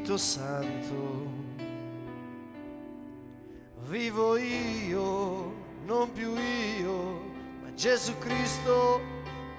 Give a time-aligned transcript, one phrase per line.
[0.00, 1.28] Spirito Santo.
[3.86, 7.20] Vivo io, non più io,
[7.62, 9.00] ma Gesù Cristo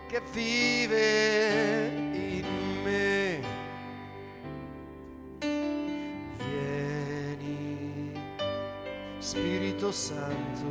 [0.08, 2.46] che vive in
[2.84, 3.42] me.
[6.38, 8.12] Vieni,
[9.20, 10.70] Spirito Santo.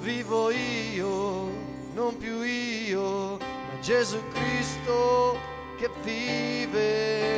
[0.00, 1.50] Vivo io,
[1.94, 7.33] non più io, ma Gesù Cristo kept thieving.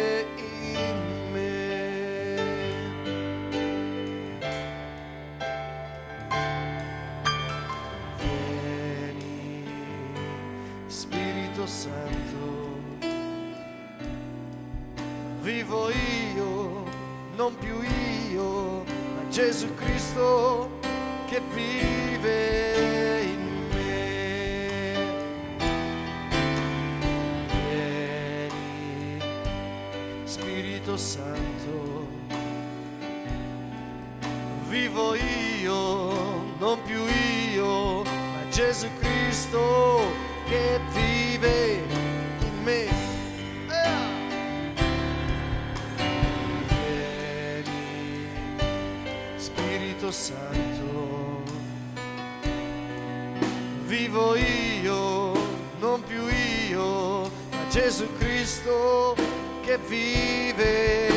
[40.57, 41.85] che vive
[42.41, 42.89] in me.
[46.69, 48.25] Vieni,
[49.37, 51.43] Spirito Santo,
[53.85, 55.33] vivo io,
[55.79, 56.27] non più
[56.71, 59.15] io, ma Gesù Cristo
[59.63, 61.16] che vive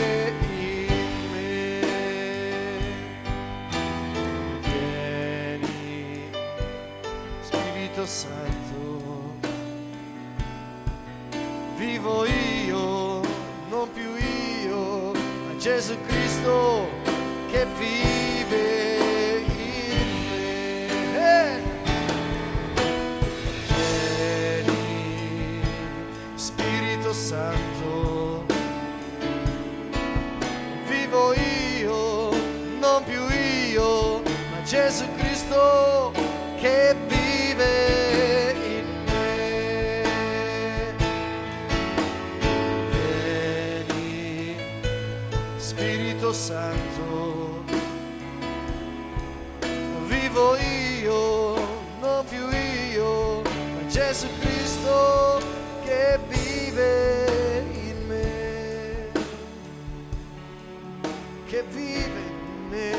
[61.50, 62.96] che vive in me,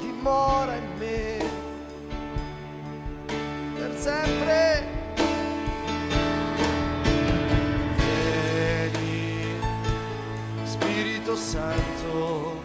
[0.00, 1.38] dimora in me,
[3.76, 4.86] per sempre.
[7.94, 9.60] Vieni,
[10.64, 12.64] Spirito Santo,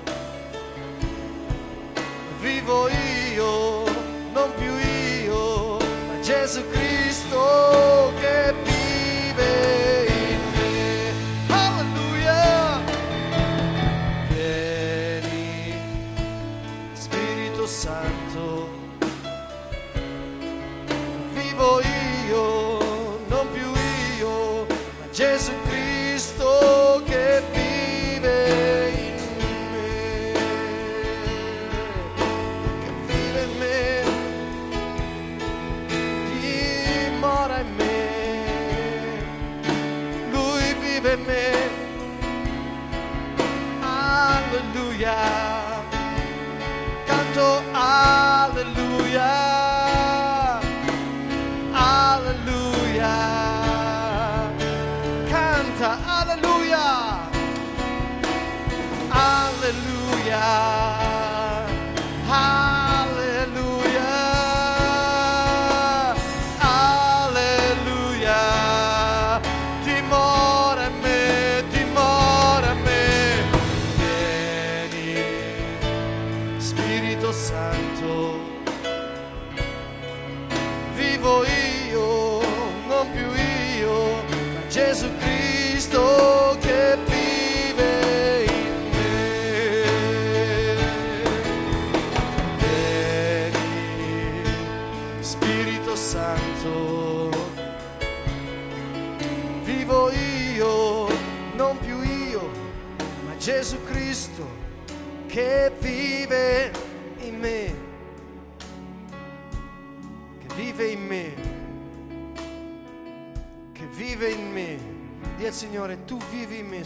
[2.40, 3.73] vivo io.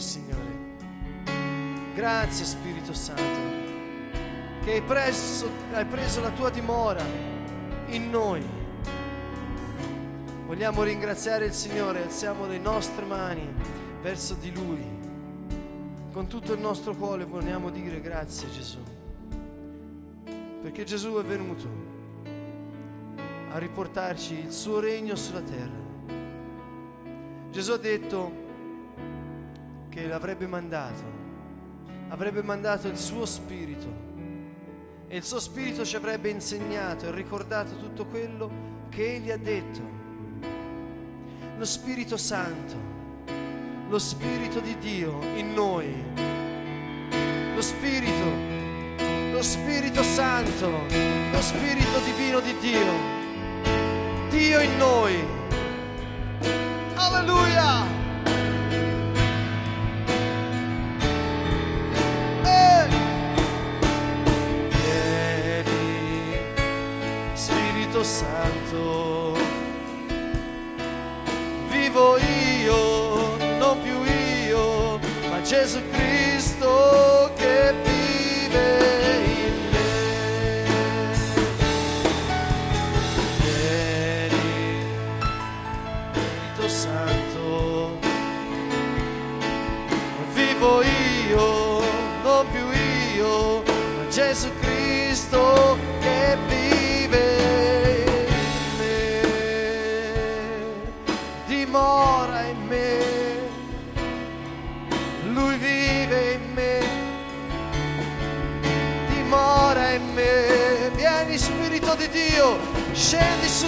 [0.08, 0.56] Signore.
[1.94, 3.56] Grazie Spirito Santo
[4.64, 7.04] che hai preso, hai preso la tua dimora
[7.88, 8.42] in noi.
[10.46, 13.46] Vogliamo ringraziare il Signore, alziamo le nostre mani
[14.00, 14.82] verso di Lui.
[16.10, 18.78] Con tutto il nostro cuore vogliamo dire grazie Gesù,
[20.62, 21.68] perché Gesù è venuto
[23.50, 25.86] a riportarci il suo regno sulla terra.
[27.50, 28.47] Gesù ha detto,
[29.98, 31.02] che l'avrebbe mandato,
[32.08, 34.06] avrebbe mandato il suo spirito
[35.08, 39.96] e il suo spirito ci avrebbe insegnato e ricordato tutto quello che egli ha detto.
[41.56, 42.76] Lo Spirito Santo,
[43.88, 45.92] lo Spirito di Dio in noi,
[47.54, 50.70] lo Spirito, lo Spirito Santo,
[51.32, 52.92] lo Spirito divino di Dio,
[54.30, 55.24] Dio in noi.
[56.94, 57.97] Alleluia!
[68.02, 69.36] Santo.
[71.68, 74.98] Vivo io, non più io,
[75.30, 77.17] ma Gesù Cristo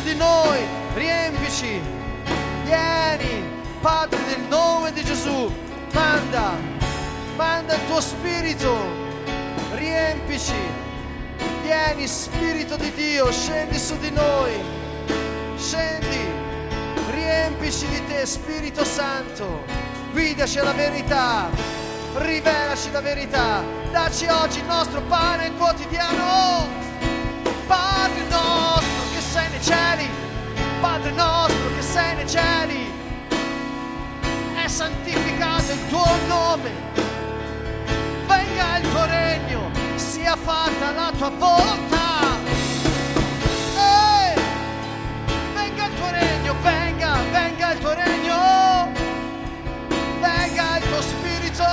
[0.01, 0.59] su di noi,
[0.95, 1.81] riempici.
[2.65, 3.45] Vieni,
[3.81, 5.53] Padre, nel nome di Gesù,
[5.93, 6.53] manda,
[7.37, 8.77] manda il tuo Spirito,
[9.75, 10.55] riempici.
[11.63, 14.53] Vieni Spirito di Dio, scendi su di noi,
[15.57, 16.19] scendi,
[17.11, 19.65] riempici di te Spirito Santo,
[20.13, 21.49] guidaci alla verità,
[22.17, 23.63] rivelaci la verità,
[23.93, 26.67] dacci oggi il nostro pane quotidiano,
[27.67, 28.60] Padre nostro
[29.31, 30.09] sei nei cieli,
[30.81, 32.93] Padre nostro che sei nei cieli,
[34.61, 36.71] è santificato il tuo nome,
[38.27, 41.99] venga il tuo regno, sia fatta la tua volontà.
[45.55, 48.93] Venga il tuo regno, venga, venga il tuo regno,
[50.21, 51.65] venga il tuo spirito.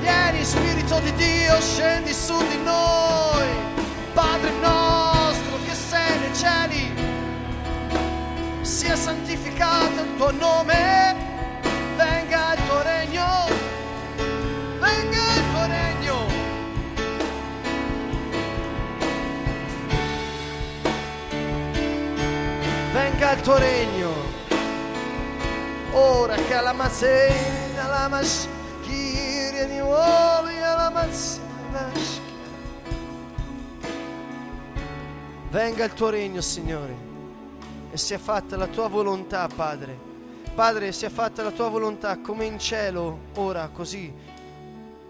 [0.00, 3.01] Vieni Spirito di Dio, scendi su di noi,
[9.02, 11.16] santificato il tuo nome,
[11.96, 13.26] venga il tuo regno,
[14.78, 16.40] venga il tuo regno.
[22.92, 24.10] venga il tuo regno.
[25.94, 31.90] Ora che alla mazzena, alla maschia di uoli, alla mazzena.
[35.50, 37.11] Venga il tuo regno, Signore,
[37.92, 40.10] e sia fatta la tua volontà, Padre.
[40.52, 44.12] Padre, sia fatta la tua volontà come in cielo, ora così,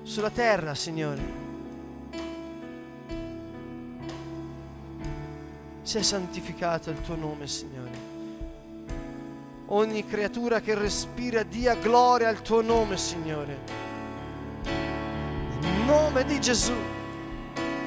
[0.03, 1.43] sulla terra, Signore.
[5.83, 7.91] sia santificato il tuo nome, Signore.
[9.67, 13.59] Ogni creatura che respira dia gloria al tuo nome, Signore.
[15.61, 16.75] Nel nome di Gesù,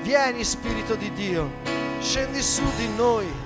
[0.04, 1.50] vieni Spirito di Dio,
[2.00, 3.45] scendi su di noi.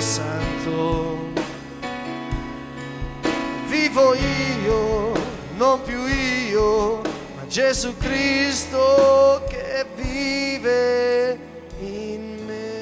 [0.00, 1.30] Santo
[3.90, 5.12] vivo io,
[5.56, 7.00] non più io,
[7.36, 11.38] ma Gesù Cristo che vive
[11.80, 12.78] in me.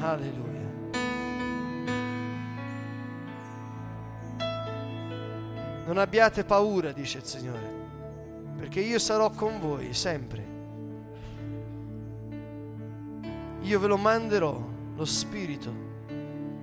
[0.00, 0.66] Alleluia.
[5.86, 7.87] Non abbiate paura, dice il Signore,
[8.68, 10.56] perché io sarò con voi sempre.
[13.62, 14.62] io ve lo manderò,
[14.94, 15.72] lo Spirito,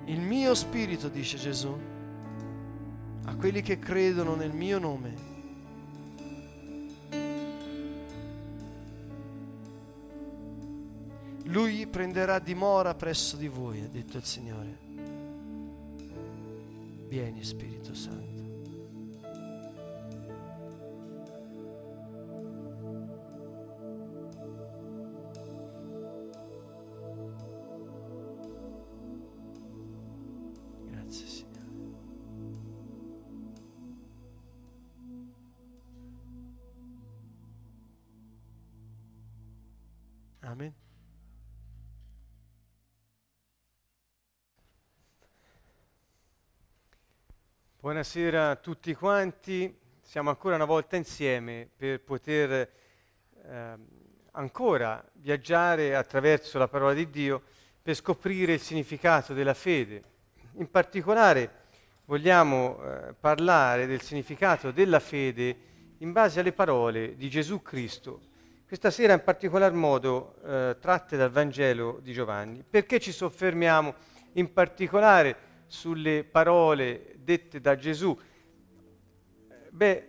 [0.05, 1.75] il mio Spirito, dice Gesù,
[3.25, 5.33] a quelli che credono nel mio nome.
[11.43, 14.77] Lui prenderà dimora presso di voi, ha detto il Signore.
[17.07, 18.34] Vieni Spirito Santo.
[47.85, 53.73] Buonasera a tutti quanti, siamo ancora una volta insieme per poter eh,
[54.31, 57.43] ancora viaggiare attraverso la parola di Dio
[57.83, 60.01] per scoprire il significato della fede.
[60.53, 61.51] In particolare
[62.05, 65.55] vogliamo eh, parlare del significato della fede
[65.99, 68.19] in base alle parole di Gesù Cristo.
[68.65, 72.63] Questa sera in particolar modo eh, tratte dal Vangelo di Giovanni.
[72.67, 73.93] Perché ci soffermiamo
[74.33, 78.17] in particolare sulle parole dette da Gesù?
[79.69, 80.07] Beh,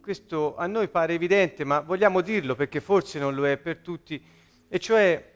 [0.00, 4.22] questo a noi pare evidente, ma vogliamo dirlo perché forse non lo è per tutti,
[4.68, 5.32] e cioè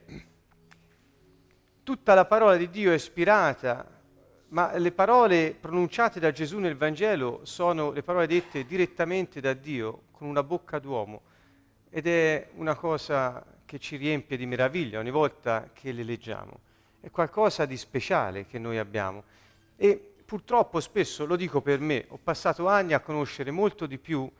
[1.83, 3.97] tutta la parola di Dio è ispirata
[4.49, 10.03] ma le parole pronunciate da Gesù nel Vangelo sono le parole dette direttamente da Dio
[10.13, 11.23] con una bocca d'uomo
[11.91, 16.61] ed è una cosa che ci riempie di meraviglia ogni volta che le leggiamo.
[17.01, 19.25] È qualcosa di speciale che noi abbiamo
[19.77, 24.31] e purtroppo spesso, lo dico per me, ho passato anni a conoscere molto di più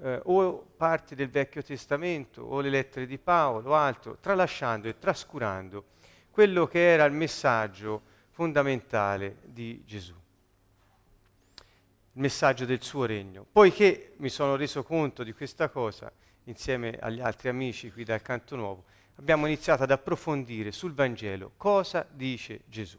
[0.00, 4.98] eh, o parti del Vecchio Testamento o le lettere di Paolo o altro, tralasciando e
[4.98, 5.84] trascurando
[6.30, 13.46] quello che era il messaggio fondamentale di Gesù, il messaggio del suo regno.
[13.50, 16.10] Poiché mi sono reso conto di questa cosa,
[16.44, 18.84] insieme agli altri amici qui dal Canto Nuovo,
[19.16, 22.98] abbiamo iniziato ad approfondire sul Vangelo cosa dice Gesù.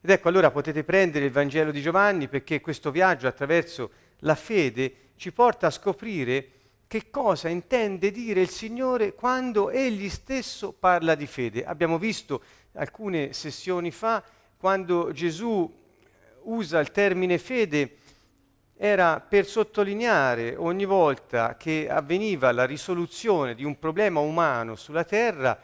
[0.00, 3.90] Ed ecco allora potete prendere il Vangelo di Giovanni perché questo viaggio attraverso
[4.20, 6.50] la fede ci porta a scoprire
[6.86, 11.64] che cosa intende dire il Signore quando Egli stesso parla di fede.
[11.64, 12.42] Abbiamo visto
[12.74, 14.22] alcune sessioni fa
[14.56, 15.68] quando Gesù
[16.42, 17.96] usa il termine fede
[18.76, 25.60] era per sottolineare ogni volta che avveniva la risoluzione di un problema umano sulla terra,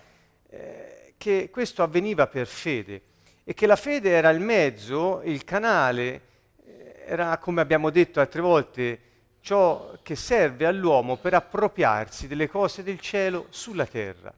[0.49, 3.03] eh, che questo avveniva per fede
[3.45, 6.21] e che la fede era il mezzo, il canale,
[6.65, 9.01] eh, era come abbiamo detto altre volte,
[9.41, 14.33] ciò che serve all'uomo per appropriarsi delle cose del cielo sulla terra.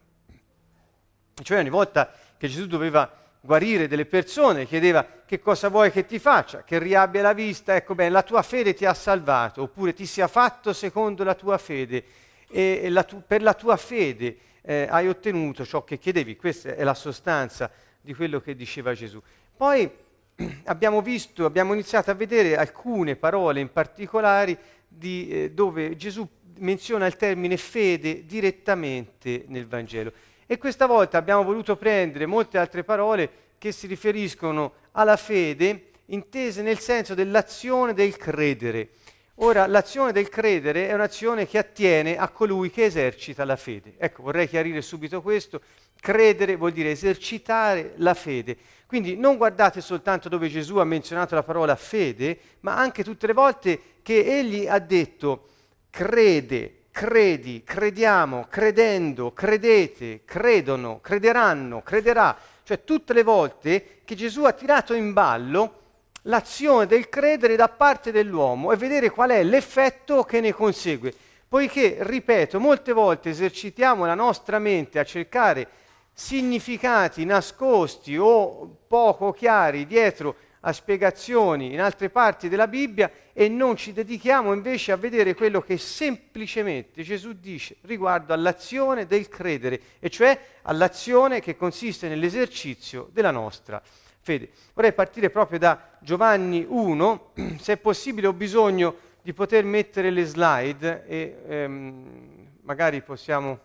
[1.40, 3.08] Cioè ogni volta che Gesù doveva
[3.40, 7.94] guarire delle persone, chiedeva che cosa vuoi che ti faccia, che riabbia la vista, ecco
[7.94, 12.04] bene, la tua fede ti ha salvato, oppure ti sia fatto secondo la tua fede,
[12.48, 16.82] e la tu- per la tua fede eh, hai ottenuto ciò che chiedevi, questa è
[16.82, 17.70] la sostanza
[18.06, 19.20] di quello che diceva Gesù.
[19.56, 19.90] Poi
[20.66, 26.26] abbiamo visto, abbiamo iniziato a vedere alcune parole in particolare di, eh, dove Gesù
[26.58, 30.12] menziona il termine fede direttamente nel Vangelo.
[30.46, 36.62] E questa volta abbiamo voluto prendere molte altre parole che si riferiscono alla fede intese
[36.62, 38.90] nel senso dell'azione del credere.
[39.40, 43.94] Ora, l'azione del credere è un'azione che attiene a colui che esercita la fede.
[43.98, 45.60] Ecco, vorrei chiarire subito questo.
[46.00, 48.56] Credere vuol dire esercitare la fede.
[48.86, 53.34] Quindi non guardate soltanto dove Gesù ha menzionato la parola fede, ma anche tutte le
[53.34, 55.48] volte che egli ha detto
[55.90, 62.38] crede, credi, crediamo, credendo, credete, credono, crederanno, crederà.
[62.62, 65.80] Cioè tutte le volte che Gesù ha tirato in ballo
[66.26, 71.12] l'azione del credere da parte dell'uomo e vedere qual è l'effetto che ne consegue.
[71.48, 75.68] Poiché, ripeto, molte volte esercitiamo la nostra mente a cercare
[76.12, 83.76] significati nascosti o poco chiari dietro a spiegazioni in altre parti della Bibbia e non
[83.76, 90.10] ci dedichiamo invece a vedere quello che semplicemente Gesù dice riguardo all'azione del credere, e
[90.10, 93.80] cioè all'azione che consiste nell'esercizio della nostra
[94.26, 94.50] fede.
[94.74, 100.24] Vorrei partire proprio da Giovanni 1, se è possibile ho bisogno di poter mettere le
[100.24, 103.60] slide e ehm, magari possiamo...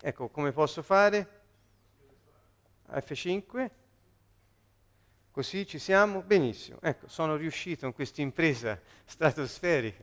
[0.00, 1.40] Ecco, come posso fare?
[2.90, 3.70] F5.
[5.30, 6.22] Così ci siamo?
[6.22, 6.78] Benissimo.
[6.80, 10.02] Ecco, sono riuscito in questa impresa stratosferica.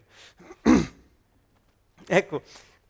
[2.07, 2.41] ecco,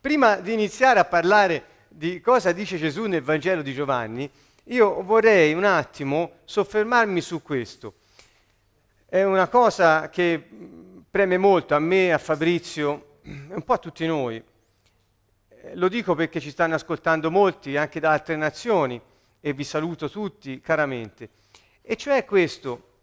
[0.02, 4.30] prima di iniziare a parlare di cosa dice Gesù nel Vangelo di Giovanni,
[4.70, 7.96] io vorrei un attimo soffermarmi su questo.
[9.06, 10.48] È una cosa che
[11.10, 14.44] preme molto a me, a Fabrizio, un po' a tutti noi.
[15.74, 19.02] Lo dico perché ci stanno ascoltando molti anche da altre nazioni
[19.40, 21.30] e vi saluto tutti caramente.
[21.82, 22.98] E cioè questo,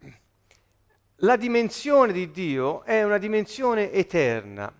[1.17, 4.73] la dimensione di Dio è una dimensione eterna.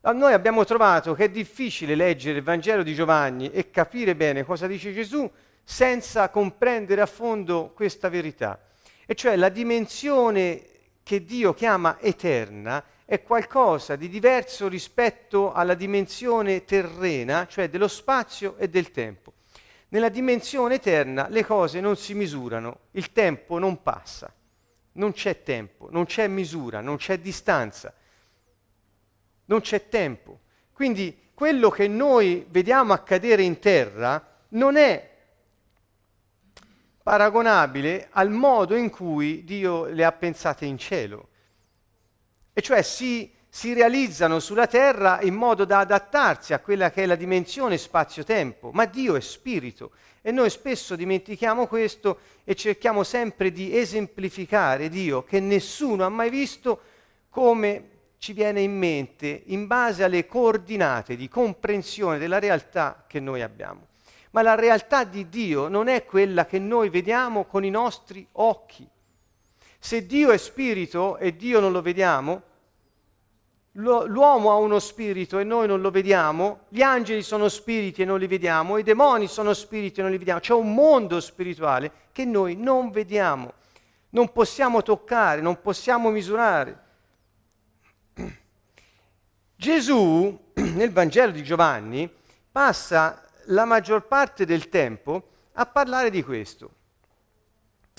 [0.00, 4.66] Noi abbiamo trovato che è difficile leggere il Vangelo di Giovanni e capire bene cosa
[4.66, 5.30] dice Gesù
[5.64, 8.60] senza comprendere a fondo questa verità.
[9.06, 10.66] E cioè la dimensione
[11.02, 18.56] che Dio chiama eterna è qualcosa di diverso rispetto alla dimensione terrena, cioè dello spazio
[18.56, 19.32] e del tempo.
[19.88, 24.32] Nella dimensione eterna le cose non si misurano, il tempo non passa,
[24.92, 27.92] non c'è tempo, non c'è misura, non c'è distanza,
[29.44, 30.40] non c'è tempo.
[30.72, 35.13] Quindi quello che noi vediamo accadere in terra non è
[37.04, 41.28] paragonabile al modo in cui Dio le ha pensate in cielo.
[42.54, 47.06] E cioè si, si realizzano sulla terra in modo da adattarsi a quella che è
[47.06, 49.90] la dimensione spazio-tempo, ma Dio è spirito
[50.22, 56.30] e noi spesso dimentichiamo questo e cerchiamo sempre di esemplificare Dio che nessuno ha mai
[56.30, 56.80] visto
[57.28, 63.42] come ci viene in mente in base alle coordinate di comprensione della realtà che noi
[63.42, 63.88] abbiamo
[64.34, 68.86] ma la realtà di Dio non è quella che noi vediamo con i nostri occhi.
[69.78, 72.42] Se Dio è spirito e Dio non lo vediamo,
[73.74, 78.18] l'uomo ha uno spirito e noi non lo vediamo, gli angeli sono spiriti e non
[78.18, 82.24] li vediamo, i demoni sono spiriti e non li vediamo, c'è un mondo spirituale che
[82.24, 83.52] noi non vediamo,
[84.10, 86.82] non possiamo toccare, non possiamo misurare.
[89.54, 92.10] Gesù nel Vangelo di Giovanni
[92.50, 96.70] passa la maggior parte del tempo a parlare di questo.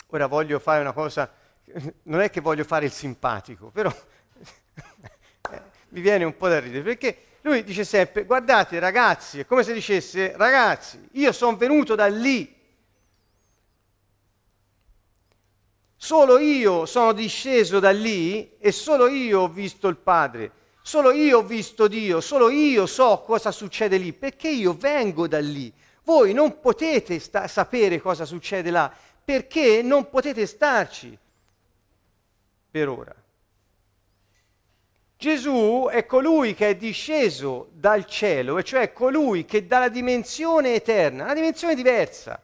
[0.08, 1.32] Ora voglio fare una cosa,
[2.04, 3.92] non è che voglio fare il simpatico, però
[5.90, 9.74] mi viene un po' da ridere, perché lui dice sempre, guardate ragazzi, è come se
[9.74, 12.54] dicesse, ragazzi, io sono venuto da lì,
[15.96, 20.52] solo io sono disceso da lì e solo io ho visto il Padre.
[20.88, 25.40] Solo io ho visto Dio, solo io so cosa succede lì, perché io vengo da
[25.40, 25.74] lì.
[26.04, 28.94] Voi non potete sta- sapere cosa succede là,
[29.26, 31.18] perché non potete starci
[32.70, 33.16] per ora.
[35.18, 41.24] Gesù è colui che è disceso dal cielo, e cioè colui che dalla dimensione eterna,
[41.24, 42.40] una dimensione diversa,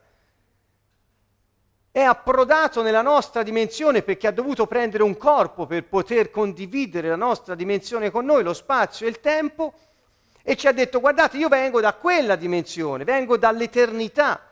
[1.92, 7.16] è approdato nella nostra dimensione perché ha dovuto prendere un corpo per poter condividere la
[7.16, 9.74] nostra dimensione con noi, lo spazio e il tempo,
[10.42, 14.48] e ci ha detto guardate io vengo da quella dimensione, vengo dall'eternità.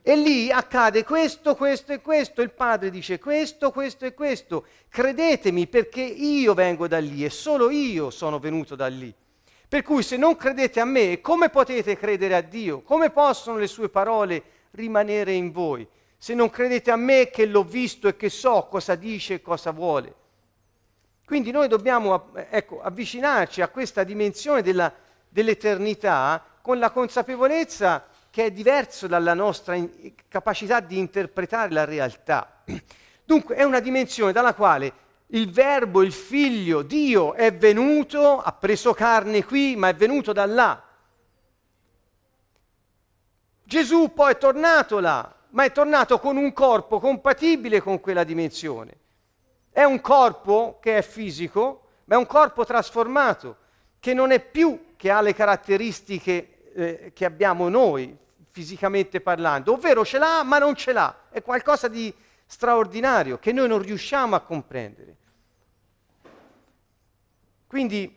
[0.00, 2.40] E lì accade questo, questo e questo.
[2.40, 4.64] Il Padre dice questo, questo e questo.
[4.88, 9.14] Credetemi perché io vengo da lì e solo io sono venuto da lì.
[9.68, 12.80] Per cui se non credete a me, come potete credere a Dio?
[12.80, 15.86] Come possono le sue parole rimanere in voi?
[16.18, 19.70] Se non credete a me che l'ho visto e che so cosa dice e cosa
[19.70, 20.14] vuole.
[21.24, 24.92] Quindi noi dobbiamo ecco, avvicinarci a questa dimensione della,
[25.28, 32.62] dell'eternità con la consapevolezza che è diverso dalla nostra in- capacità di interpretare la realtà.
[33.24, 38.94] Dunque è una dimensione dalla quale il verbo, il figlio, Dio è venuto, ha preso
[38.94, 40.82] carne qui, ma è venuto da là.
[43.62, 48.96] Gesù poi è tornato là, ma è tornato con un corpo compatibile con quella dimensione.
[49.70, 53.56] È un corpo che è fisico, ma è un corpo trasformato,
[54.00, 58.16] che non è più che ha le caratteristiche eh, che abbiamo noi,
[58.50, 62.12] fisicamente parlando, ovvero ce l'ha ma non ce l'ha, è qualcosa di
[62.46, 65.16] straordinario che noi non riusciamo a comprendere.
[67.66, 68.16] Quindi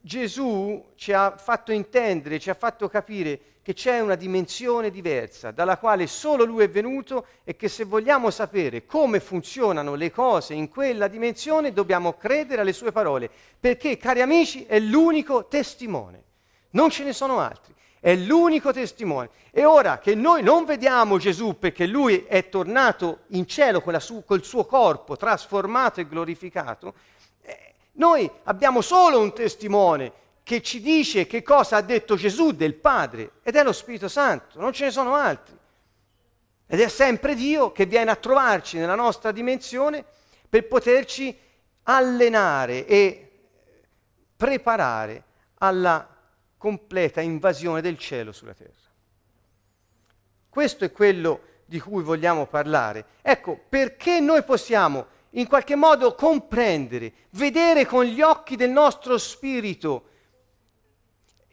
[0.00, 5.76] Gesù ci ha fatto intendere, ci ha fatto capire che c'è una dimensione diversa dalla
[5.76, 10.70] quale solo Lui è venuto e che se vogliamo sapere come funzionano le cose in
[10.70, 13.28] quella dimensione dobbiamo credere alle sue parole,
[13.60, 16.22] perché cari amici è l'unico testimone,
[16.70, 19.28] non ce ne sono altri, è l'unico testimone.
[19.50, 24.44] E ora che noi non vediamo Gesù perché Lui è tornato in cielo su- col
[24.44, 26.94] suo corpo trasformato e glorificato,
[27.42, 30.10] eh, noi abbiamo solo un testimone
[30.48, 34.58] che ci dice che cosa ha detto Gesù del Padre ed è lo Spirito Santo,
[34.58, 35.54] non ce ne sono altri.
[36.66, 40.02] Ed è sempre Dio che viene a trovarci nella nostra dimensione
[40.48, 41.38] per poterci
[41.82, 43.30] allenare e
[44.34, 45.24] preparare
[45.58, 46.16] alla
[46.56, 48.72] completa invasione del cielo sulla terra.
[50.48, 53.04] Questo è quello di cui vogliamo parlare.
[53.20, 60.07] Ecco, perché noi possiamo in qualche modo comprendere, vedere con gli occhi del nostro spirito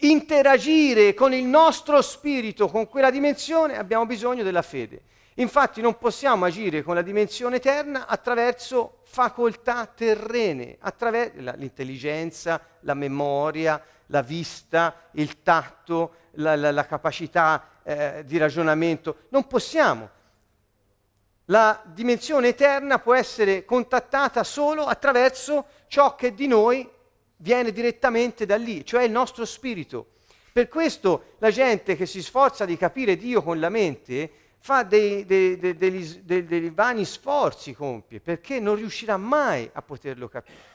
[0.10, 5.02] interagire con il nostro spirito, con quella dimensione, abbiamo bisogno della fede.
[5.36, 13.82] Infatti non possiamo agire con la dimensione eterna attraverso facoltà terrene, attraverso l'intelligenza, la memoria,
[14.08, 19.26] la vista, il tatto, la, la, la capacità eh, di ragionamento.
[19.30, 20.10] Non possiamo.
[21.50, 26.90] La dimensione eterna può essere contattata solo attraverso ciò che di noi
[27.38, 30.14] viene direttamente da lì, cioè il nostro spirito.
[30.52, 35.26] Per questo la gente che si sforza di capire Dio con la mente fa dei,
[35.26, 35.76] dei, dei,
[36.24, 40.74] dei, vani sforzi, compie, perché non riuscirà mai a poterlo capire.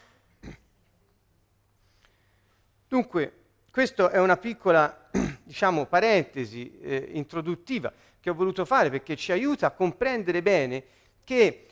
[2.87, 3.33] Dunque,
[3.71, 5.11] questa è una piccola,
[5.43, 10.85] diciamo, parentesi eh, introduttiva che ho voluto fare perché ci aiuta a comprendere bene
[11.25, 11.67] che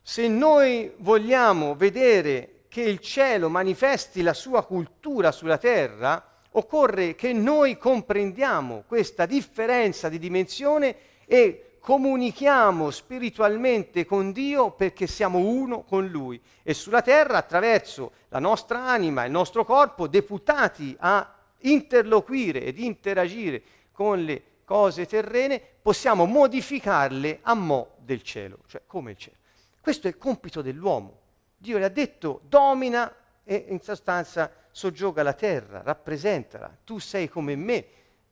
[0.00, 7.32] se noi vogliamo vedere che il cielo manifesti la sua cultura sulla terra, occorre che
[7.32, 16.06] noi comprendiamo questa differenza di dimensione e comunichiamo spiritualmente con Dio perché siamo uno con
[16.08, 22.78] Lui e sulla terra attraverso la nostra anima, il nostro corpo, deputati a interloquire ed
[22.78, 29.36] interagire con le cose terrene, possiamo modificarle a mo' del cielo, cioè come il cielo.
[29.80, 31.24] Questo è il compito dell'uomo.
[31.56, 37.56] Dio le ha detto domina e in sostanza soggioga la terra, rappresentala, tu sei come
[37.56, 37.86] me,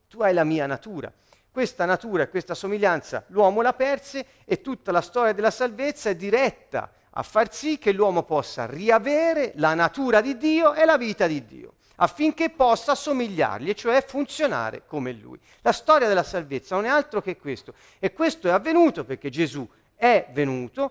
[0.09, 1.13] tu hai la mia natura.
[1.51, 6.17] Questa natura e questa somiglianza l'uomo l'ha perse e tutta la storia della salvezza è
[6.17, 11.29] diretta a far sì che l'uomo possa riavere la natura di Dio e la vita
[11.29, 15.39] di Dio, affinché possa somigliargli, cioè funzionare come lui.
[15.61, 19.67] La storia della salvezza non è altro che questo e questo è avvenuto perché Gesù
[19.95, 20.91] è venuto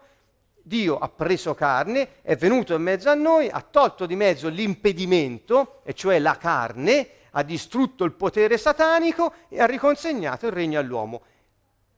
[0.65, 5.81] Dio ha preso carne, è venuto in mezzo a noi, ha tolto di mezzo l'impedimento,
[5.83, 11.21] e cioè la carne, ha distrutto il potere satanico e ha riconsegnato il regno all'uomo,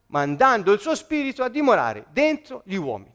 [0.07, 3.13] mandando il suo spirito a dimorare dentro gli uomini.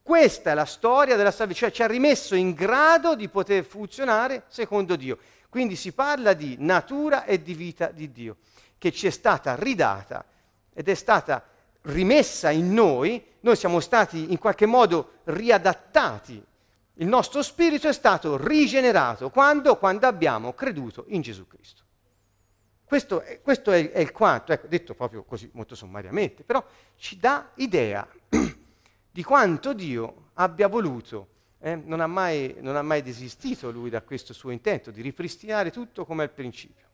[0.00, 4.44] Questa è la storia della salvezza, cioè ci ha rimesso in grado di poter funzionare
[4.46, 5.18] secondo Dio.
[5.48, 8.36] Quindi si parla di natura e di vita di Dio,
[8.78, 10.24] che ci è stata ridata
[10.72, 11.42] ed è stata
[11.82, 16.44] rimessa in noi, noi siamo stati in qualche modo riadattati.
[16.94, 21.84] Il nostro spirito è stato rigenerato quando, quando abbiamo creduto in Gesù Cristo.
[22.84, 26.64] Questo, è, questo è, è, il quanto, ecco, detto proprio così molto sommariamente, però
[26.96, 28.08] ci dà idea
[29.10, 31.28] di quanto Dio abbia voluto,
[31.60, 35.70] eh, non, ha mai, non ha mai desistito lui da questo suo intento di ripristinare
[35.70, 36.84] tutto come al principio.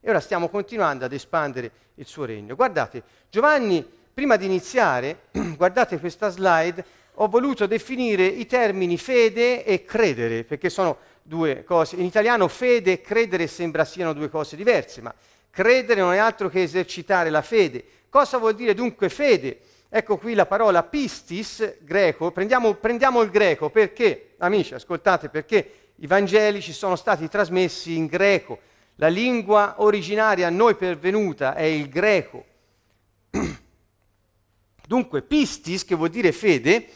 [0.00, 2.56] E ora stiamo continuando ad espandere il suo regno.
[2.56, 5.24] Guardate, Giovanni, prima di iniziare,
[5.56, 11.96] guardate questa slide, ho voluto definire i termini fede e credere, perché sono due cose.
[11.96, 15.14] In italiano fede e credere sembra siano due cose diverse, ma
[15.50, 17.84] credere non è altro che esercitare la fede.
[18.08, 19.58] Cosa vuol dire dunque fede?
[19.88, 26.06] Ecco qui la parola pistis, greco, prendiamo, prendiamo il greco perché, amici, ascoltate, perché i
[26.06, 28.58] Vangeli ci sono stati trasmessi in greco
[28.96, 32.44] la lingua originaria a noi pervenuta è il greco.
[34.86, 36.88] Dunque, pistis, che vuol dire fede,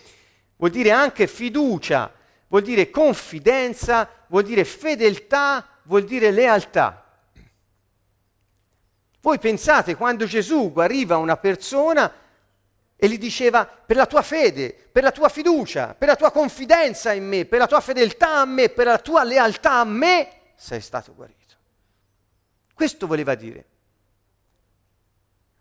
[0.56, 2.12] vuol dire anche fiducia,
[2.48, 7.04] vuol dire confidenza, vuol dire fedeltà, vuol dire lealtà.
[9.20, 12.12] Voi pensate quando Gesù guariva una persona
[12.96, 17.12] e gli diceva per la tua fede, per la tua fiducia, per la tua confidenza
[17.12, 20.80] in me, per la tua fedeltà a me, per la tua lealtà a me, sei
[20.80, 21.36] stato guarito.
[22.74, 23.66] Questo voleva dire.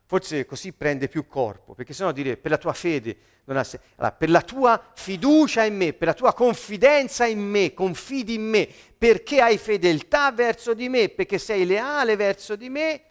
[0.08, 3.86] Forse così prende più corpo, perché sennò dire per la tua fede non ha senso.
[3.98, 8.44] Allora, per la tua fiducia in me, per la tua confidenza in me, confidi in
[8.44, 13.02] me, perché hai fedeltà verso di me, perché sei leale verso di me,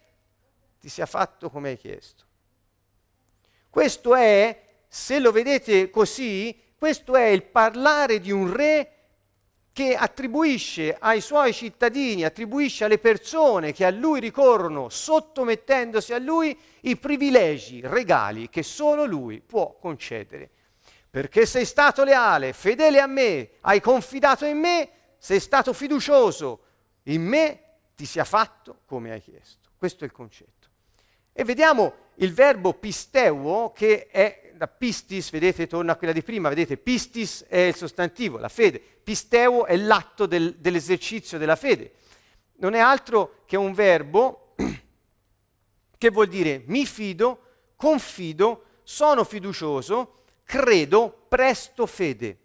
[0.80, 2.24] ti sia fatto come hai chiesto.
[3.68, 8.95] Questo è, se lo vedete così, questo è il parlare di un re
[9.76, 16.58] che attribuisce ai suoi cittadini, attribuisce alle persone che a lui ricorrono, sottomettendosi a lui,
[16.80, 20.48] i privilegi regali che solo lui può concedere.
[21.10, 26.60] Perché sei stato leale, fedele a me, hai confidato in me, sei stato fiducioso
[27.02, 27.60] in me,
[27.94, 29.68] ti sia fatto come hai chiesto.
[29.76, 30.68] Questo è il concetto.
[31.34, 36.48] E vediamo il verbo pisteuo che è da pistis, vedete, torna a quella di prima,
[36.48, 41.92] vedete, pistis è il sostantivo, la fede, pisteo è l'atto del, dell'esercizio della fede.
[42.56, 44.54] Non è altro che un verbo
[45.98, 47.40] che vuol dire mi fido,
[47.76, 52.38] confido, sono fiducioso, credo, presto fede.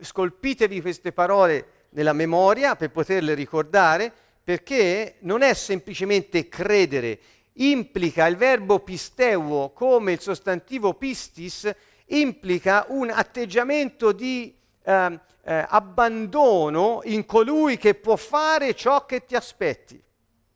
[0.00, 4.12] Scolpitevi queste parole nella memoria per poterle ricordare,
[4.44, 7.18] perché non è semplicemente credere,
[7.56, 11.70] implica il verbo pisteuo come il sostantivo pistis,
[12.06, 19.36] implica un atteggiamento di eh, eh, abbandono in colui che può fare ciò che ti
[19.36, 20.00] aspetti.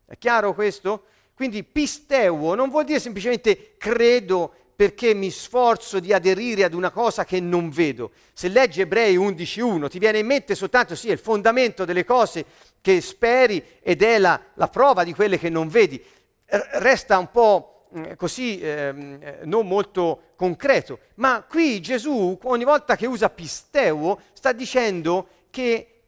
[0.04, 1.04] È chiaro questo?
[1.34, 7.24] Quindi pisteuo non vuol dire semplicemente credo perché mi sforzo di aderire ad una cosa
[7.24, 8.12] che non vedo.
[8.32, 12.44] Se leggi Ebrei 11.1 ti viene in mente soltanto sì, è il fondamento delle cose
[12.80, 16.02] che speri ed è la, la prova di quelle che non vedi.
[16.50, 23.06] Resta un po' mm, così eh, non molto concreto, ma qui Gesù ogni volta che
[23.06, 26.02] usa pisteuo sta dicendo che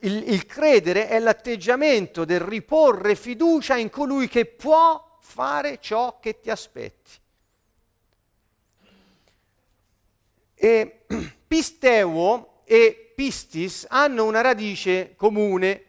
[0.00, 6.40] il, il credere è l'atteggiamento del riporre fiducia in colui che può fare ciò che
[6.40, 7.12] ti aspetti.
[10.54, 11.04] E
[11.46, 15.84] pisteuo e pistis hanno una radice comune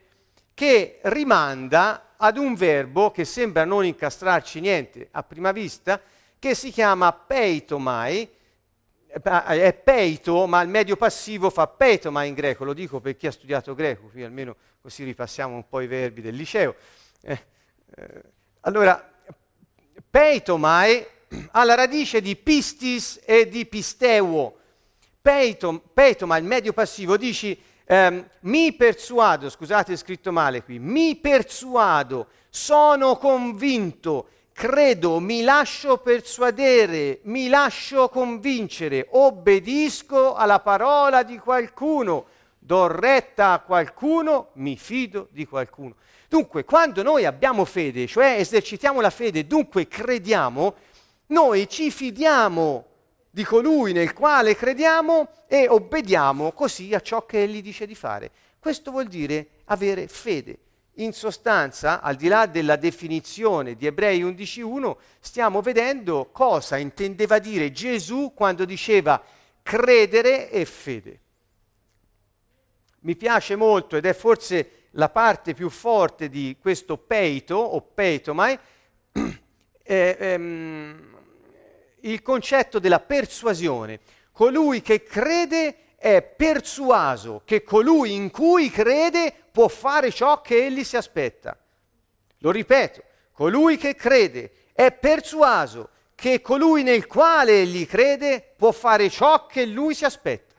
[0.54, 6.02] che rimanda ad un verbo che sembra non incastrarci niente a prima vista,
[6.40, 8.30] che si chiama peitomai,
[9.08, 13.32] è peito, ma il medio passivo fa peitomai in greco, lo dico per chi ha
[13.32, 16.76] studiato greco, qui almeno così ripassiamo un po' i verbi del liceo.
[17.22, 17.46] Eh,
[17.96, 18.22] eh,
[18.62, 19.12] allora,
[20.10, 21.06] peitomai
[21.52, 24.56] ha la radice di pistis e di pisteuo,
[25.22, 30.78] peito, peito ma il medio passivo, dici ehm, mi persuado, scusate è scritto male qui,
[30.78, 41.38] mi persuado, sono convinto, credo, mi lascio persuadere, mi lascio convincere, obbedisco alla parola di
[41.38, 42.26] qualcuno,
[42.60, 45.96] do retta a qualcuno, mi fido di qualcuno.
[46.28, 50.76] Dunque, quando noi abbiamo fede, cioè esercitiamo la fede, dunque crediamo,
[51.28, 52.86] noi ci fidiamo
[53.38, 58.32] di colui nel quale crediamo e obbediamo così a ciò che egli dice di fare.
[58.58, 60.58] Questo vuol dire avere fede.
[60.94, 67.72] In sostanza, al di là della definizione di Ebrei 11.1, stiamo vedendo cosa intendeva dire
[67.72, 69.24] Gesù quando diceva
[69.62, 71.20] credere e fede.
[73.02, 78.58] Mi piace molto ed è forse la parte più forte di questo peito o peitomai,
[79.84, 81.17] eh, ehm,
[82.02, 84.00] il concetto della persuasione.
[84.32, 90.84] Colui che crede è persuaso che colui in cui crede può fare ciò che egli
[90.84, 91.58] si aspetta.
[92.40, 99.10] Lo ripeto, colui che crede è persuaso che colui nel quale egli crede può fare
[99.10, 100.56] ciò che lui si aspetta.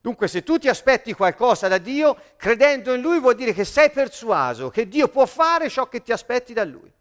[0.00, 3.90] Dunque se tu ti aspetti qualcosa da Dio, credendo in Lui vuol dire che sei
[3.90, 6.92] persuaso che Dio può fare ciò che ti aspetti da Lui.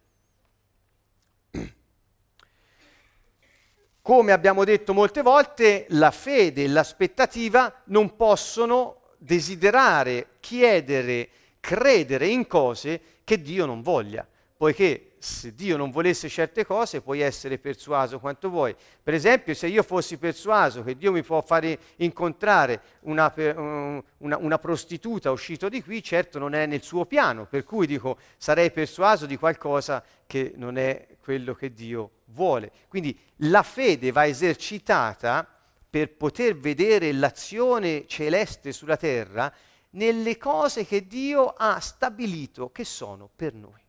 [4.03, 11.29] Come abbiamo detto molte volte, la fede e l'aspettativa non possono desiderare, chiedere,
[11.61, 17.21] credere in cose che Dio non voglia, poiché se Dio non volesse certe cose puoi
[17.21, 18.75] essere persuaso quanto vuoi.
[19.01, 24.59] Per esempio, se io fossi persuaso che Dio mi può fare incontrare una, una, una,
[24.59, 29.25] prostituta uscito di qui, certo non è nel suo piano, per cui dico sarei persuaso
[29.25, 32.69] di qualcosa che non è quello che Dio vuole.
[32.89, 35.47] Quindi la fede va esercitata
[35.89, 39.53] per poter vedere l'azione celeste sulla terra
[39.91, 43.82] nelle cose che Dio ha stabilito che sono per noi.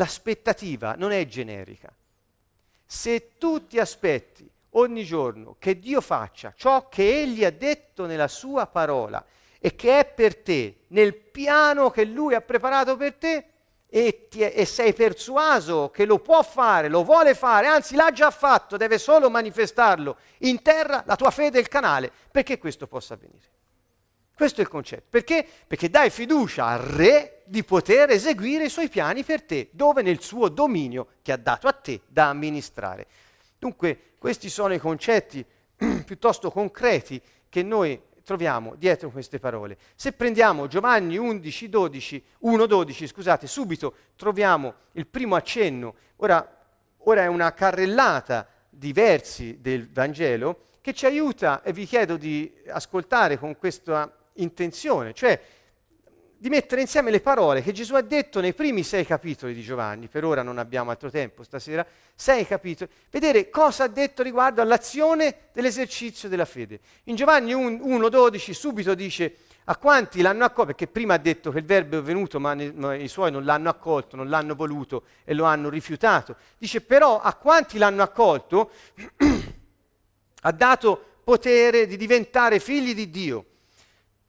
[0.00, 1.92] L'aspettativa non è generica.
[2.86, 8.26] Se tu ti aspetti ogni giorno che Dio faccia ciò che Egli ha detto nella
[8.26, 9.22] sua parola
[9.58, 13.44] e che è per te, nel piano che Lui ha preparato per te,
[13.90, 18.30] e, ti, e, sei persuaso che lo può fare, lo vuole fare, anzi l'ha già
[18.30, 23.14] fatto, deve solo manifestarlo in terra, la tua fede è il canale perché questo possa
[23.14, 23.48] avvenire.
[24.34, 25.04] Questo è il concetto.
[25.10, 25.46] Perché?
[25.66, 30.22] Perché dai fiducia al re di poter eseguire i suoi piani per te, dove nel
[30.22, 33.08] suo dominio che ha dato a te da amministrare.
[33.58, 35.44] Dunque, questi sono i concetti
[36.06, 39.76] piuttosto concreti che noi troviamo dietro queste parole.
[39.96, 45.94] Se prendiamo Giovanni 11, 12, 1, 12, scusate, subito troviamo il primo accenno.
[46.18, 46.56] Ora,
[46.98, 52.54] ora è una carrellata di versi del Vangelo che ci aiuta e vi chiedo di
[52.68, 55.58] ascoltare con questa intenzione, cioè
[56.40, 60.08] di mettere insieme le parole che Gesù ha detto nei primi sei capitoli di Giovanni,
[60.08, 65.50] per ora non abbiamo altro tempo stasera, sei capitoli, vedere cosa ha detto riguardo all'azione
[65.52, 66.80] dell'esercizio della fede.
[67.04, 71.66] In Giovanni 1,12 subito dice a quanti l'hanno accolto, perché prima ha detto che il
[71.66, 75.34] verbo è venuto ma, ne, ma i suoi non l'hanno accolto, non l'hanno voluto e
[75.34, 76.36] lo hanno rifiutato.
[76.56, 78.70] Dice però a quanti l'hanno accolto?
[80.42, 83.49] Ha dato potere di diventare figli di Dio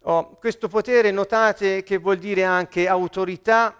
[0.05, 3.75] Oh, questo potere notate che vuol dire anche autorità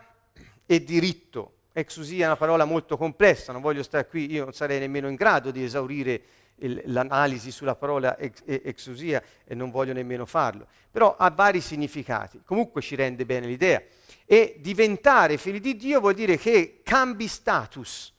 [0.67, 1.53] e diritto.
[1.73, 5.15] Exusia è una parola molto complessa, non voglio stare qui, io non sarei nemmeno in
[5.15, 6.21] grado di esaurire
[6.57, 12.41] il, l'analisi sulla parola ex, exusia e non voglio nemmeno farlo, però ha vari significati,
[12.45, 13.81] comunque ci rende bene l'idea.
[14.25, 18.13] E diventare figli di Dio vuol dire che cambi status,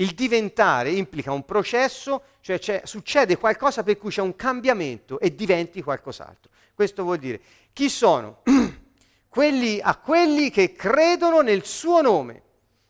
[0.00, 5.82] Il diventare implica un processo, cioè succede qualcosa per cui c'è un cambiamento e diventi
[5.82, 6.50] qualcos'altro.
[6.78, 7.40] Questo vuol dire
[7.72, 8.42] chi sono?
[9.28, 12.42] quelli, a quelli che credono nel suo nome,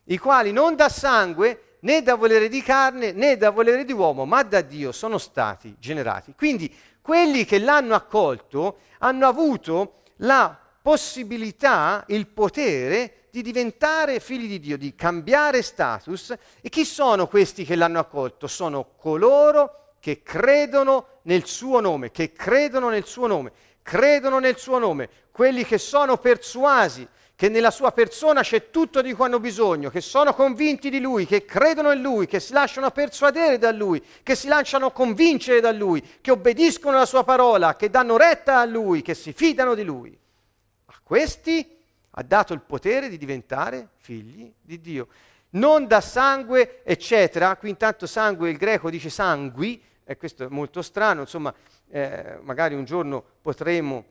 [0.04, 4.26] i quali non da sangue né da volere di carne né da volere di uomo,
[4.26, 6.34] ma da Dio sono stati generati.
[6.36, 6.70] Quindi
[7.00, 14.76] quelli che l'hanno accolto hanno avuto la possibilità, il potere di diventare figli di Dio,
[14.76, 16.36] di cambiare status.
[16.60, 18.48] E chi sono questi che l'hanno accolto?
[18.48, 23.52] Sono coloro che credono nel suo nome, che credono nel suo nome,
[23.88, 29.14] credono nel suo nome, quelli che sono persuasi che nella sua persona c'è tutto di
[29.14, 32.90] cui hanno bisogno, che sono convinti di Lui, che credono in Lui, che si lasciano
[32.90, 37.88] persuadere da Lui, che si lasciano convincere da Lui, che obbediscono alla Sua parola, che
[37.88, 40.18] danno retta a Lui, che si fidano di Lui.
[40.86, 41.78] A questi
[42.10, 45.08] ha dato il potere di diventare figli di Dio.
[45.50, 47.56] Non da sangue, eccetera.
[47.56, 51.54] Qui intanto sangue, il greco dice sangui, e questo è molto strano, insomma,
[51.90, 54.04] eh, magari un giorno potremo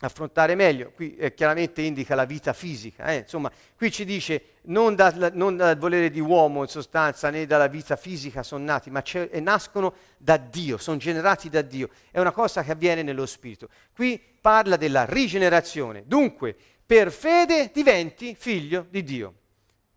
[0.00, 0.92] affrontare meglio.
[0.94, 3.06] Qui eh, chiaramente indica la vita fisica.
[3.06, 3.18] Eh?
[3.18, 7.66] Insomma, qui ci dice non, da, non, dal volere di uomo in sostanza né dalla
[7.66, 9.02] vita fisica sono nati, ma
[9.40, 11.88] nascono da Dio, sono generati da Dio.
[12.10, 13.68] È una cosa che avviene nello spirito.
[13.94, 16.04] Qui parla della rigenerazione.
[16.06, 16.54] Dunque,
[16.86, 19.34] per fede diventi figlio di Dio.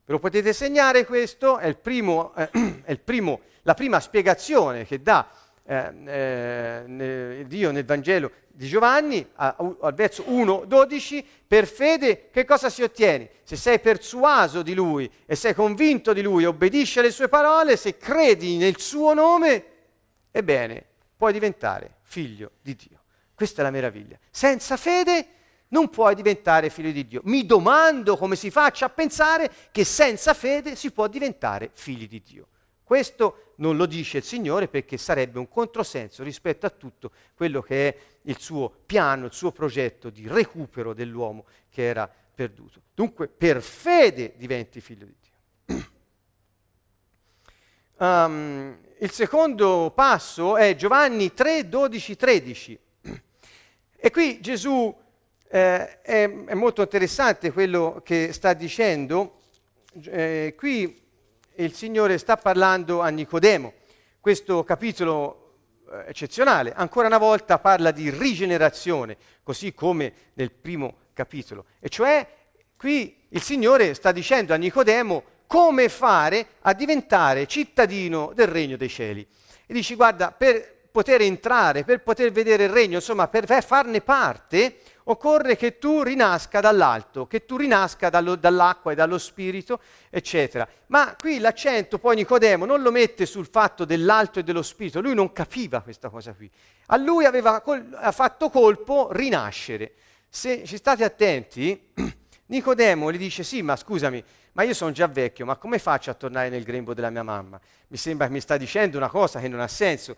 [0.03, 1.57] Ve lo potete segnare questo?
[1.57, 2.49] È, primo, eh,
[2.83, 5.29] è primo, la prima spiegazione che dà
[5.71, 12.29] eh, eh, Dio nel Vangelo di Giovanni, a, a, al verso 1, 12, per fede
[12.29, 13.29] che cosa si ottiene?
[13.43, 17.95] Se sei persuaso di Lui e sei convinto di Lui, obbedisci alle sue parole, se
[17.95, 19.65] credi nel suo nome,
[20.29, 22.99] ebbene, puoi diventare figlio di Dio.
[23.33, 24.19] Questa è la meraviglia.
[24.29, 25.27] Senza fede
[25.69, 27.21] non puoi diventare figlio di Dio.
[27.23, 32.21] Mi domando come si faccia a pensare che senza fede si può diventare figli di
[32.21, 32.47] Dio.
[32.91, 37.87] Questo non lo dice il Signore perché sarebbe un controsenso rispetto a tutto quello che
[37.87, 42.81] è il suo piano, il suo progetto di recupero dell'uomo che era perduto.
[42.93, 45.85] Dunque, per fede diventi figlio di Dio.
[47.95, 52.79] Um, il secondo passo è Giovanni 3, 12, 13.
[53.95, 54.93] E qui Gesù
[55.47, 59.39] eh, è, è, molto interessante quello che sta dicendo.
[59.93, 61.00] Eh, qui
[61.63, 63.73] il Signore sta parlando a Nicodemo.
[64.19, 65.53] Questo capitolo
[65.89, 71.65] eh, eccezionale, ancora una volta parla di rigenerazione, così come nel primo capitolo.
[71.79, 72.27] E cioè
[72.75, 78.89] qui il Signore sta dicendo a Nicodemo come fare a diventare cittadino del regno dei
[78.89, 79.25] cieli.
[79.65, 84.77] E dici, guarda, per poter entrare, per poter vedere il regno, insomma, per farne parte,
[85.11, 90.67] occorre che tu rinasca dall'alto, che tu rinasca dallo, dall'acqua e dallo spirito, eccetera.
[90.87, 95.13] Ma qui l'accento poi Nicodemo non lo mette sul fatto dell'alto e dello spirito, lui
[95.13, 96.49] non capiva questa cosa qui.
[96.87, 99.93] A lui aveva col- fatto colpo rinascere.
[100.27, 101.89] Se ci state attenti,
[102.47, 106.13] Nicodemo gli dice sì, ma scusami, ma io sono già vecchio, ma come faccio a
[106.13, 107.59] tornare nel grembo della mia mamma?
[107.87, 110.15] Mi sembra che mi sta dicendo una cosa che non ha senso.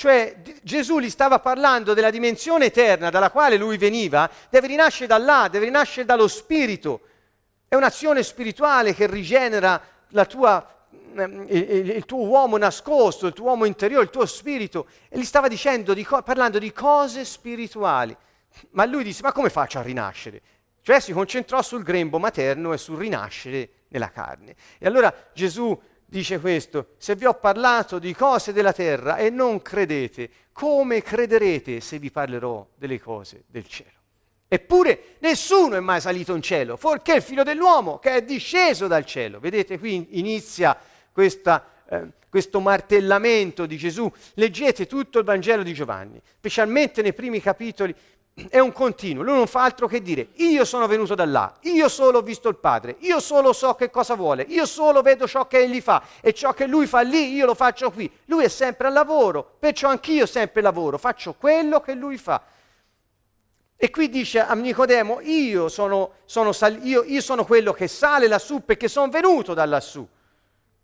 [0.00, 5.18] Cioè Gesù gli stava parlando della dimensione eterna dalla quale lui veniva, deve rinascere da
[5.18, 7.02] là, deve rinascere dallo spirito.
[7.68, 9.78] È un'azione spirituale che rigenera
[10.26, 14.86] tua, ehm, il, tuo uomo nascosto, il tuo uomo interiore, il tuo spirito.
[15.10, 18.16] E gli stava dicendo, di co- parlando di cose spirituali.
[18.70, 20.40] Ma lui disse, ma come faccio a rinascere?
[20.80, 24.56] Cioè si concentrò sul grembo materno e sul rinascere nella carne.
[24.78, 25.78] E allora Gesù
[26.10, 31.80] dice questo, se vi ho parlato di cose della terra e non credete, come crederete
[31.80, 33.98] se vi parlerò delle cose del cielo?
[34.48, 39.06] Eppure nessuno è mai salito in cielo, forché il figlio dell'uomo che è disceso dal
[39.06, 39.38] cielo.
[39.38, 40.76] Vedete, qui inizia
[41.12, 44.12] questa, eh, questo martellamento di Gesù.
[44.34, 47.94] Leggete tutto il Vangelo di Giovanni, specialmente nei primi capitoli
[48.48, 51.88] è un continuo, lui non fa altro che dire io sono venuto da là, io
[51.88, 55.46] solo ho visto il Padre, io solo so che cosa vuole, io solo vedo ciò
[55.46, 58.10] che egli fa e ciò che lui fa lì io lo faccio qui.
[58.26, 62.42] Lui è sempre al lavoro, perciò anch'io sempre lavoro, faccio quello che lui fa.
[63.82, 68.26] E qui dice a Nicodemo, io sono, sono, sal- io, io sono quello che sale
[68.26, 70.06] lassù perché sono venuto da lassù.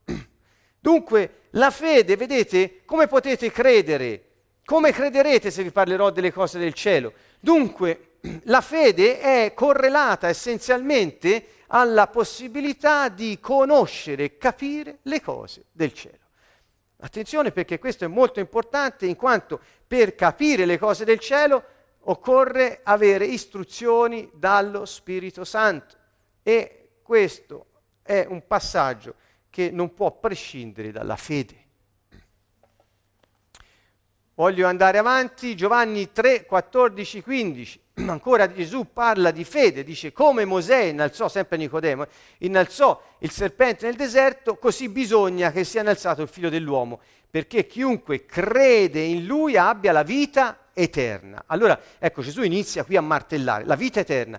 [0.81, 4.25] Dunque la fede, vedete, come potete credere?
[4.67, 7.13] Come crederete se vi parlerò delle cose del cielo?
[7.39, 15.93] Dunque, la fede è correlata essenzialmente alla possibilità di conoscere e capire le cose del
[15.93, 16.19] cielo.
[16.99, 21.63] Attenzione perché questo è molto importante in quanto per capire le cose del cielo
[22.01, 25.95] occorre avere istruzioni dallo Spirito Santo
[26.43, 27.67] e questo
[28.03, 29.15] è un passaggio
[29.49, 31.66] che non può prescindere dalla fede.
[34.39, 37.81] Voglio andare avanti, Giovanni 3, 14, 15.
[38.07, 42.07] Ancora Gesù parla di fede, dice come Mosè innalzò, sempre Nicodemo,
[42.41, 48.27] innalzò il serpente nel deserto, così bisogna che sia innalzato il figlio dell'uomo, perché chiunque
[48.27, 51.45] crede in lui abbia la vita eterna.
[51.47, 54.39] Allora, ecco, Gesù inizia qui a martellare, la vita eterna.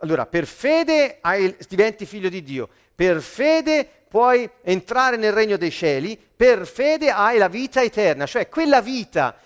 [0.00, 5.70] Allora, per fede hai, diventi figlio di Dio, per fede puoi entrare nel regno dei
[5.70, 9.36] cieli, per fede hai la vita eterna, cioè quella vita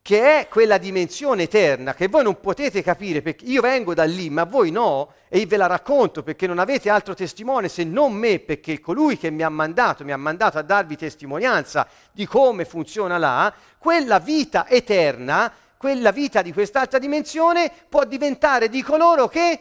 [0.00, 4.30] che è quella dimensione eterna che voi non potete capire perché io vengo da lì,
[4.30, 8.38] ma voi no, e ve la racconto perché non avete altro testimone se non me,
[8.38, 13.18] perché colui che mi ha mandato, mi ha mandato a darvi testimonianza di come funziona
[13.18, 19.60] là, quella vita eterna, quella vita di quest'altra dimensione può diventare di coloro che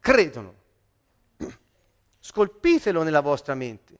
[0.00, 0.62] credono.
[2.26, 3.98] Scolpitelo nella vostra mente.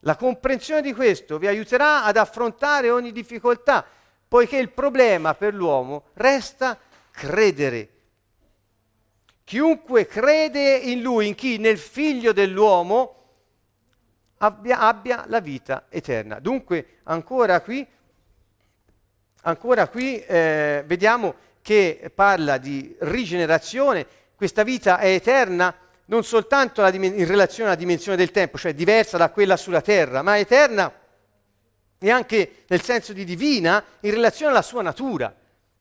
[0.00, 3.86] La comprensione di questo vi aiuterà ad affrontare ogni difficoltà
[4.26, 6.76] poiché il problema per l'uomo resta
[7.12, 7.90] credere.
[9.44, 11.58] Chiunque crede in lui, in chi?
[11.58, 13.14] Nel figlio dell'uomo,
[14.38, 16.40] abbia, abbia la vita eterna.
[16.40, 17.86] Dunque, ancora qui,
[19.42, 27.26] ancora qui eh, vediamo che parla di rigenerazione, questa vita è eterna non soltanto in
[27.26, 30.92] relazione alla dimensione del tempo, cioè diversa da quella sulla terra, ma eterna
[31.98, 35.34] e anche nel senso di divina in relazione alla sua natura.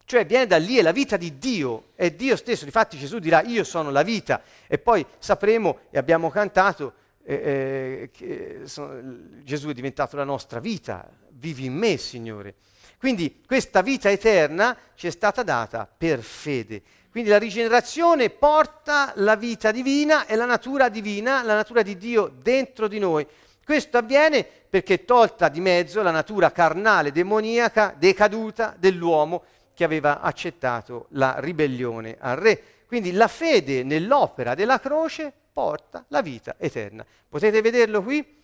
[0.04, 2.66] Cioè viene da lì, è la vita di Dio, è Dio stesso.
[2.66, 8.10] Difatti Gesù dirà io sono la vita e poi sapremo e abbiamo cantato eh, eh,
[8.12, 9.02] che sono,
[9.44, 12.56] Gesù è diventato la nostra vita, vivi in me Signore.
[12.98, 16.82] Quindi questa vita eterna ci è stata data per fede.
[17.18, 22.32] Quindi la rigenerazione porta la vita divina e la natura divina, la natura di Dio
[22.44, 23.26] dentro di noi.
[23.66, 30.22] Questo avviene perché è tolta di mezzo la natura carnale, demoniaca, decaduta dell'uomo che aveva
[30.22, 32.62] accettato la ribellione al re.
[32.86, 37.04] Quindi la fede nell'opera della croce porta la vita eterna.
[37.28, 38.37] Potete vederlo qui?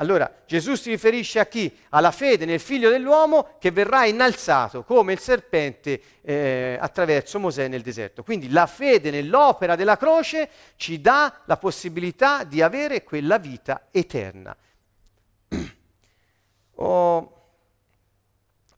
[0.00, 1.76] Allora Gesù si riferisce a chi?
[1.90, 7.82] Alla fede nel figlio dell'uomo che verrà innalzato come il serpente eh, attraverso Mosè nel
[7.82, 8.22] deserto.
[8.22, 14.56] Quindi la fede nell'opera della croce ci dà la possibilità di avere quella vita eterna.
[16.82, 17.34] Oh,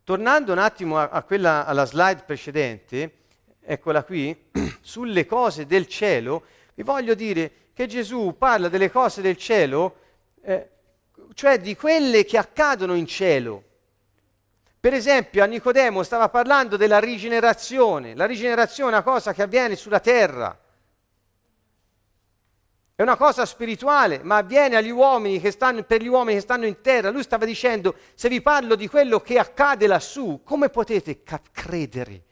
[0.03, 3.19] tornando un attimo a, a quella, alla slide precedente,
[3.61, 4.51] eccola qui,
[4.83, 6.43] sulle cose del cielo,
[6.75, 9.99] vi voglio dire che Gesù parla delle cose del cielo,
[10.43, 10.69] eh,
[11.35, 13.65] cioè di quelle che accadono in cielo.
[14.81, 19.77] Per esempio a Nicodemo stava parlando della rigenerazione, la rigenerazione è una cosa che avviene
[19.77, 20.59] sulla terra.
[22.95, 26.67] È una cosa spirituale, ma avviene agli uomini che stanno, per gli uomini che stanno
[26.67, 27.11] in terra.
[27.11, 32.25] Lui stava dicendo, se vi parlo di quello che accade lassù, come potete ca- credere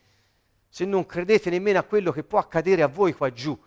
[0.68, 3.58] se non credete nemmeno a quello che può accadere a voi qua giù?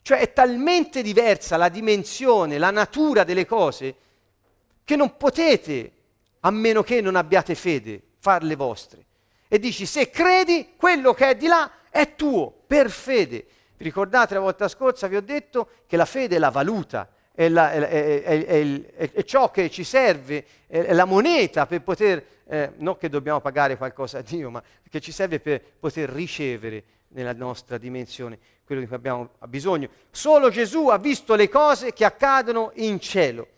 [0.00, 3.94] Cioè è talmente diversa la dimensione, la natura delle cose,
[4.84, 5.92] che non potete,
[6.40, 9.04] a meno che non abbiate fede, farle vostre.
[9.48, 13.44] E dici, se credi, quello che è di là è tuo, per fede.
[13.76, 17.48] Vi ricordate la volta scorsa vi ho detto che la fede è la valuta, è,
[17.48, 22.96] la, è, è, è ciò che ci serve, è, la moneta per poter, eh, non
[22.96, 27.78] che dobbiamo pagare qualcosa a Dio, ma che ci serve per poter ricevere nella nostra
[27.78, 29.88] dimensione quello di cui abbiamo bisogno.
[30.10, 33.48] Solo Gesù ha visto le cose che accadono in cielo.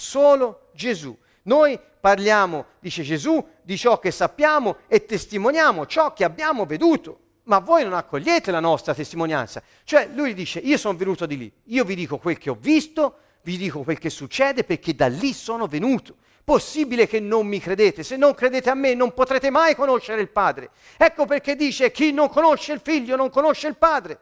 [0.00, 1.16] Solo Gesù.
[1.42, 7.58] Noi parliamo, dice Gesù, di ciò che sappiamo e testimoniamo ciò che abbiamo veduto ma
[7.58, 9.62] voi non accogliete la nostra testimonianza.
[9.82, 13.20] Cioè lui dice, io sono venuto di lì, io vi dico quel che ho visto,
[13.42, 16.16] vi dico quel che succede perché da lì sono venuto.
[16.44, 20.28] Possibile che non mi credete, se non credete a me non potrete mai conoscere il
[20.28, 20.70] Padre.
[20.98, 24.20] Ecco perché dice chi non conosce il Figlio non conosce il Padre.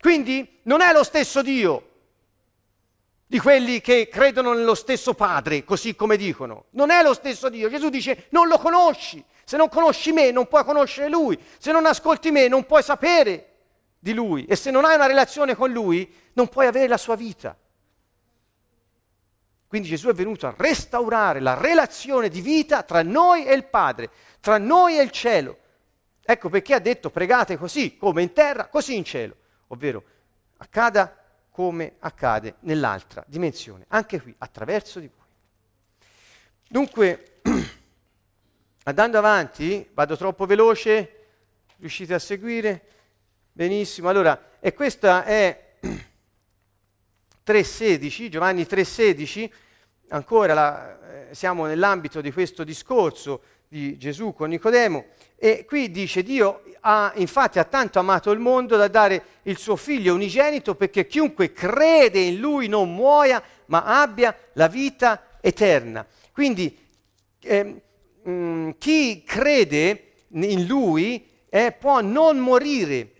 [0.00, 1.89] Quindi non è lo stesso Dio
[3.30, 6.64] di quelli che credono nello stesso Padre, così come dicono.
[6.70, 7.70] Non è lo stesso Dio.
[7.70, 9.24] Gesù dice non lo conosci.
[9.44, 11.38] Se non conosci me non puoi conoscere Lui.
[11.58, 13.52] Se non ascolti me non puoi sapere
[14.00, 14.46] di Lui.
[14.46, 17.56] E se non hai una relazione con Lui non puoi avere la sua vita.
[19.68, 24.10] Quindi Gesù è venuto a restaurare la relazione di vita tra noi e il Padre,
[24.40, 25.56] tra noi e il cielo.
[26.20, 29.36] Ecco perché ha detto pregate così, come in terra, così in cielo.
[29.68, 30.02] Ovvero
[30.56, 31.19] accada
[31.50, 35.26] come accade nell'altra dimensione, anche qui, attraverso di voi.
[36.68, 37.40] Dunque,
[38.84, 41.26] andando avanti, vado troppo veloce,
[41.78, 42.84] riuscite a seguire?
[43.52, 45.74] Benissimo, allora, e questa è
[47.46, 49.50] 3,16, Giovanni 3,16,
[50.08, 53.42] ancora la, eh, siamo nell'ambito di questo discorso
[53.72, 55.04] di Gesù con Nicodemo,
[55.36, 59.76] e qui dice Dio ha infatti ha tanto amato il mondo da dare il suo
[59.76, 66.04] figlio unigenito perché chiunque crede in lui non muoia ma abbia la vita eterna.
[66.32, 66.76] Quindi
[67.38, 67.62] eh,
[68.24, 73.12] mh, mm, chi crede in lui eh, può non morire,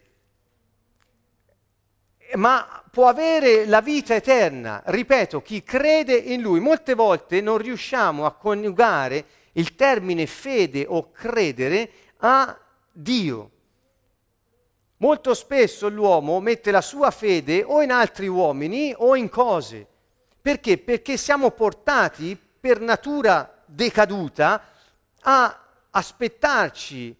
[2.34, 4.82] ma può avere la vita eterna.
[4.84, 6.58] Ripeto, chi crede in lui.
[6.58, 12.58] Molte volte non riusciamo a coniugare il termine fede o credere a
[12.92, 13.50] Dio.
[14.98, 19.86] Molto spesso l'uomo mette la sua fede o in altri uomini o in cose.
[20.40, 20.76] Perché?
[20.78, 24.62] Perché siamo portati per natura decaduta
[25.22, 27.16] a aspettarci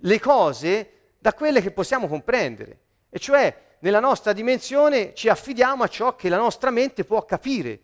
[0.00, 2.78] le cose da quelle che possiamo comprendere.
[3.08, 7.80] E cioè nella nostra dimensione ci affidiamo a ciò che la nostra mente può capire.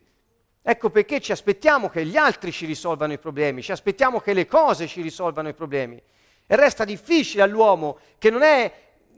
[0.65, 4.45] Ecco perché ci aspettiamo che gli altri ci risolvano i problemi, ci aspettiamo che le
[4.45, 6.01] cose ci risolvano i problemi.
[6.47, 8.71] E resta difficile all'uomo che non è,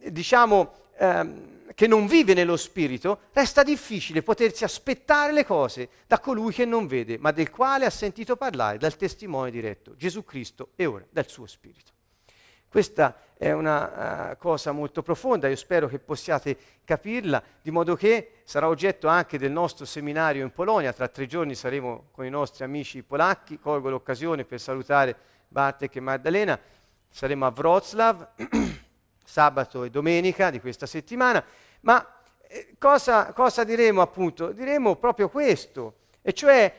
[0.09, 6.51] diciamo, ehm, che non vive nello spirito, resta difficile potersi aspettare le cose da colui
[6.51, 10.87] che non vede, ma del quale ha sentito parlare dal testimone diretto, Gesù Cristo e
[10.87, 11.94] ora dal suo spirito.
[12.75, 18.41] Questa è una uh, cosa molto profonda, io spero che possiate capirla, di modo che
[18.43, 22.65] sarà oggetto anche del nostro seminario in Polonia, tra tre giorni saremo con i nostri
[22.65, 25.15] amici polacchi, colgo l'occasione per salutare
[25.47, 26.59] Bartek e Maddalena,
[27.07, 28.27] saremo a Wroclaw
[29.23, 31.41] sabato e domenica di questa settimana,
[31.79, 32.05] ma
[32.45, 34.51] eh, cosa, cosa diremo appunto?
[34.51, 36.75] Diremo proprio questo, e cioè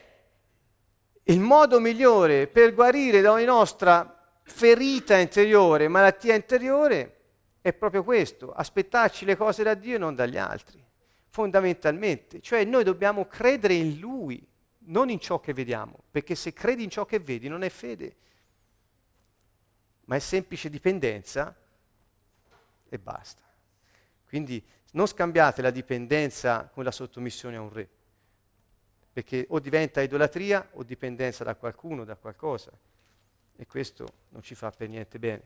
[1.23, 4.11] il modo migliore per guarire da ogni nostra
[4.47, 7.15] ferita interiore, malattia interiore,
[7.61, 10.83] è proprio questo, aspettarci le cose da Dio e non dagli altri,
[11.27, 12.39] fondamentalmente.
[12.39, 14.45] Cioè noi dobbiamo credere in Lui,
[14.85, 18.15] non in ciò che vediamo, perché se credi in ciò che vedi non è fede,
[20.05, 21.53] ma è semplice dipendenza
[22.87, 23.43] e basta.
[24.25, 27.89] Quindi non scambiate la dipendenza con la sottomissione a un re,
[29.11, 32.71] perché o diventa idolatria o dipendenza da qualcuno, da qualcosa
[33.57, 35.41] e questo non ci fa per niente bene.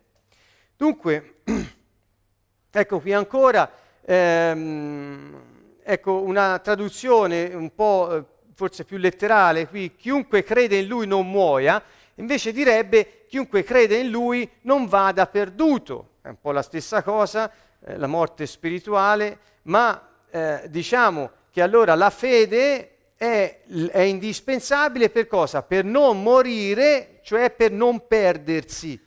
[0.76, 1.36] Dunque,
[2.70, 5.42] ecco qui ancora ehm,
[5.84, 11.30] ecco una traduzione un po' eh, forse più letterale, qui chiunque crede in lui non
[11.30, 11.82] muoia,
[12.16, 17.52] invece direbbe chiunque crede in lui non vada perduto, è un po' la stessa cosa,
[17.80, 22.91] eh, la morte spirituale, ma eh, diciamo che allora la fede
[23.22, 23.60] è,
[23.92, 25.62] è indispensabile per cosa?
[25.62, 29.00] Per non morire, cioè per non perdersi.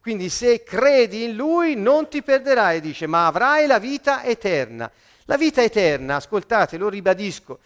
[0.00, 4.88] Quindi se credi in Lui non ti perderai, dice, ma avrai la vita eterna.
[5.24, 7.58] La vita eterna, ascoltate, lo ribadisco,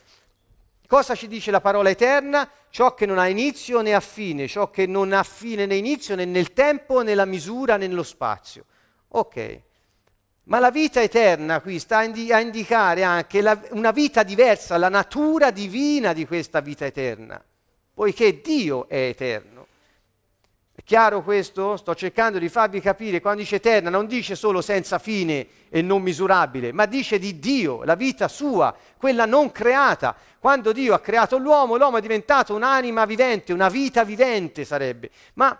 [0.86, 2.48] cosa ci dice la parola eterna?
[2.70, 6.14] Ciò che non ha inizio né ha fine, ciò che non ha fine né inizio
[6.14, 8.64] né nel tempo, né nella misura, né nello spazio.
[9.08, 9.60] Ok.
[10.44, 15.52] Ma la vita eterna qui sta a indicare anche la, una vita diversa, la natura
[15.52, 17.42] divina di questa vita eterna,
[17.94, 19.66] poiché Dio è eterno.
[20.74, 21.76] È chiaro questo?
[21.76, 26.02] Sto cercando di farvi capire, quando dice eterna non dice solo senza fine e non
[26.02, 30.16] misurabile, ma dice di Dio, la vita sua, quella non creata.
[30.40, 35.10] Quando Dio ha creato l'uomo, l'uomo è diventato un'anima vivente, una vita vivente sarebbe.
[35.34, 35.56] Ma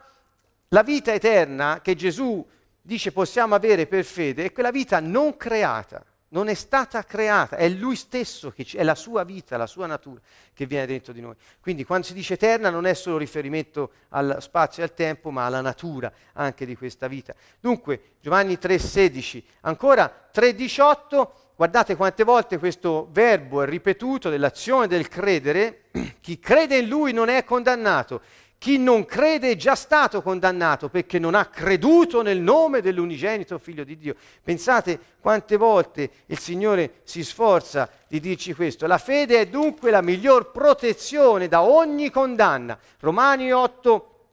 [0.68, 2.44] la vita eterna che Gesù
[2.82, 7.68] dice possiamo avere per fede è quella vita non creata, non è stata creata, è
[7.68, 10.20] lui stesso, che c- è la sua vita, la sua natura
[10.52, 11.34] che viene dentro di noi.
[11.60, 15.46] Quindi quando si dice eterna non è solo riferimento al spazio e al tempo, ma
[15.46, 17.34] alla natura anche di questa vita.
[17.60, 25.84] Dunque, Giovanni 3,16, ancora 3,18, guardate quante volte questo verbo è ripetuto dell'azione del credere,
[26.20, 28.22] chi crede in lui non è condannato
[28.62, 33.82] chi non crede è già stato condannato perché non ha creduto nel nome dell'unigenito figlio
[33.82, 34.14] di Dio.
[34.40, 38.86] Pensate quante volte il Signore si sforza di dirci questo.
[38.86, 42.78] La fede è dunque la miglior protezione da ogni condanna.
[43.00, 44.26] Romani 8,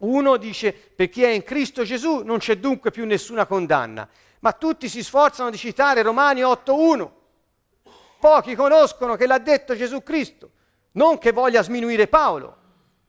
[0.00, 4.08] 1 dice, per chi è in Cristo Gesù non c'è dunque più nessuna condanna.
[4.40, 7.08] Ma tutti si sforzano di citare Romani 8.1.
[8.18, 10.50] Pochi conoscono che l'ha detto Gesù Cristo,
[10.94, 12.62] non che voglia sminuire Paolo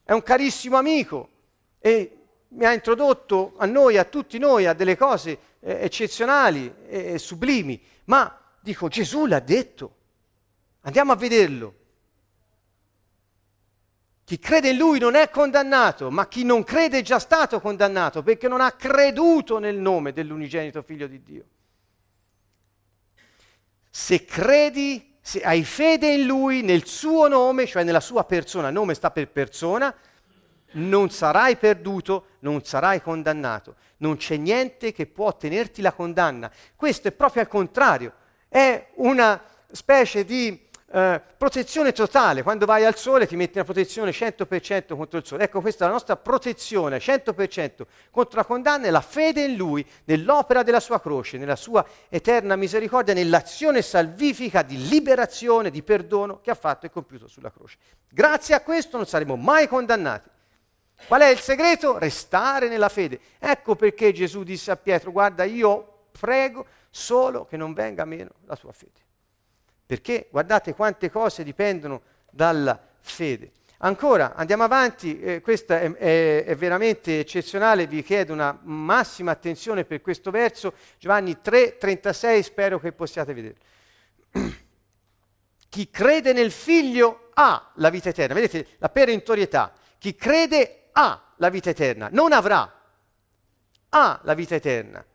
[0.05, 1.29] è un carissimo amico
[1.79, 2.17] e
[2.49, 7.17] mi ha introdotto a noi, a tutti noi, a delle cose eh, eccezionali e eh,
[7.17, 7.81] sublimi.
[8.05, 9.95] Ma dico, Gesù l'ha detto,
[10.81, 11.75] andiamo a vederlo.
[14.23, 18.21] Chi crede in lui non è condannato, ma chi non crede è già stato condannato
[18.21, 21.45] perché non ha creduto nel nome dell'unigenito figlio di Dio.
[23.89, 28.93] Se credi, se hai fede in Lui, nel suo nome, cioè nella sua persona, nome
[28.93, 29.91] sta per persona,
[30.73, 33.77] non sarai perduto, non sarai condannato.
[33.97, 36.51] Non c'è niente che può tenerti la condanna.
[36.75, 38.13] Questo è proprio al contrario,
[38.47, 40.64] è una specie di
[40.95, 45.43] eh, protezione totale, quando vai al sole ti metti una protezione 100% contro il sole.
[45.43, 47.81] Ecco, questa è la nostra protezione 100%
[48.11, 52.55] contro la condanna e la fede in Lui, nell'opera della sua croce, nella sua eterna
[52.55, 57.75] misericordia, nell'azione salvifica di liberazione, di perdono che ha fatto e compiuto sulla croce.
[58.09, 60.29] Grazie a questo non saremo mai condannati.
[61.07, 61.97] Qual è il segreto?
[61.97, 63.19] Restare nella fede.
[63.37, 68.55] Ecco perché Gesù disse a Pietro, guarda, io prego solo che non venga meno la
[68.55, 69.03] tua fede.
[69.85, 73.51] Perché guardate quante cose dipendono dalla fede.
[73.79, 79.83] Ancora, andiamo avanti, eh, questo è, è, è, veramente eccezionale, vi chiedo una massima attenzione
[79.83, 83.59] per questo verso, Giovanni 3, 36, spero che possiate vederlo.
[85.69, 91.49] Chi crede nel figlio ha la vita eterna, vedete la perentorietà, chi crede ha la
[91.49, 92.81] vita eterna, non avrà,
[93.89, 95.05] ha la vita eterna.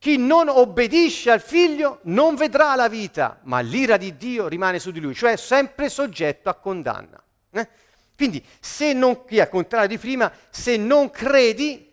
[0.00, 4.92] Chi non obbedisce al figlio non vedrà la vita, ma l'ira di Dio rimane su
[4.92, 7.22] di lui, cioè sempre soggetto a condanna.
[7.50, 7.68] Eh?
[8.16, 11.92] Quindi, se non, qui al contrario di prima, se non credi,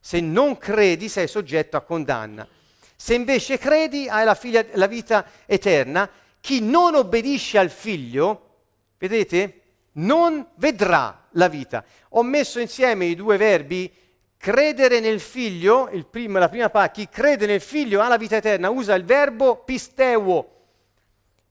[0.00, 2.48] se non credi sei soggetto a condanna.
[2.96, 6.08] Se invece credi hai la, figlia, la vita eterna,
[6.40, 8.60] chi non obbedisce al figlio,
[8.96, 9.60] vedete,
[9.92, 11.84] non vedrà la vita.
[12.10, 13.92] Ho messo insieme i due verbi
[14.38, 18.70] Credere nel figlio, primo, la prima parte, chi crede nel figlio ha la vita eterna,
[18.70, 20.50] usa il verbo pisteuo,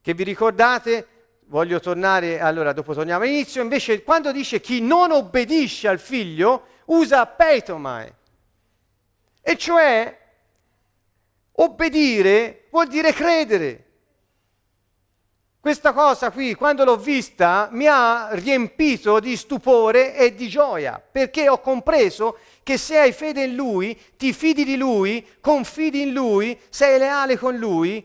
[0.01, 1.07] che vi ricordate,
[1.47, 7.25] voglio tornare, allora dopo torniamo all'inizio, invece quando dice chi non obbedisce al figlio, usa
[7.25, 8.13] peitomai,
[9.41, 10.19] e cioè
[11.53, 13.83] obbedire vuol dire credere.
[15.59, 21.49] Questa cosa qui, quando l'ho vista, mi ha riempito di stupore e di gioia, perché
[21.49, 26.59] ho compreso che se hai fede in Lui, ti fidi di Lui, confidi in Lui,
[26.69, 28.03] sei leale con Lui,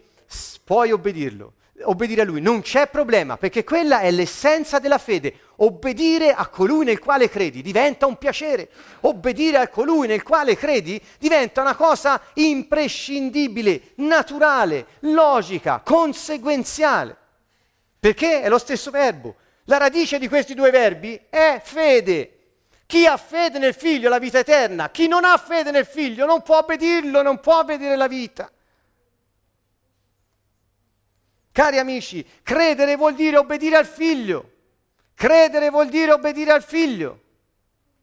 [0.62, 1.54] puoi obbedirlo,
[1.84, 2.42] obbedire a Lui.
[2.42, 5.32] Non c'è problema, perché quella è l'essenza della fede.
[5.56, 8.68] Obbedire a colui nel quale credi diventa un piacere.
[9.00, 17.16] Obbedire a colui nel quale credi diventa una cosa imprescindibile, naturale, logica, conseguenziale.
[17.98, 19.36] Perché è lo stesso verbo.
[19.64, 22.39] La radice di questi due verbi è fede.
[22.90, 24.90] Chi ha fede nel figlio ha la vita eterna.
[24.90, 28.50] Chi non ha fede nel figlio non può obbedirlo, non può vedere la vita.
[31.52, 34.50] Cari amici, credere vuol dire obbedire al figlio.
[35.14, 37.20] Credere vuol dire obbedire al figlio.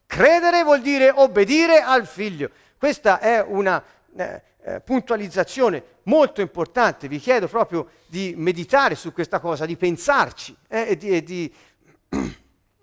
[0.05, 2.49] Credere vuol dire obbedire al figlio.
[2.77, 3.83] Questa è una
[4.15, 10.55] eh, eh, puntualizzazione molto importante, vi chiedo proprio di meditare su questa cosa, di pensarci
[10.69, 11.53] eh, e di, e di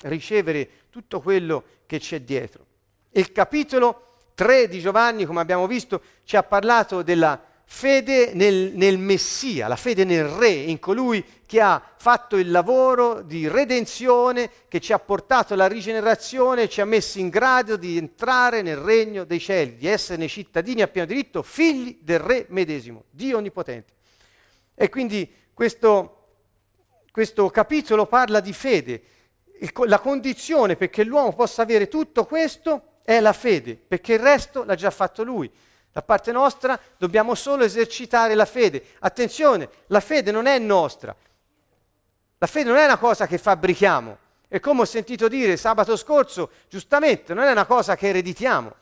[0.03, 2.65] ricevere tutto quello che c'è dietro.
[3.11, 8.97] Il capitolo 3 di Giovanni, come abbiamo visto, ci ha parlato della fede nel, nel,
[8.97, 14.79] Messia, la fede nel Re, in colui che ha fatto il lavoro di redenzione, che
[14.79, 19.41] ci ha portato alla rigenerazione, ci ha messo in grado di entrare nel regno dei
[19.41, 23.95] cieli, di esserne cittadini a pieno diritto, figli del Re medesimo, Dio Onnipotente.
[24.77, 26.27] E quindi questo,
[27.11, 29.03] questo capitolo parla di fede.
[29.65, 34.63] Il, la condizione perché l'uomo possa avere tutto questo è la fede, perché il resto
[34.65, 35.51] l'ha già fatto lui.
[35.91, 38.85] Da parte nostra dobbiamo solo esercitare la fede.
[38.99, 41.17] Attenzione, la fede non è nostra.
[42.37, 44.19] La fede non è una cosa che fabbrichiamo.
[44.49, 48.75] E come ho sentito dire sabato scorso, giustamente, non è una cosa che ereditiamo.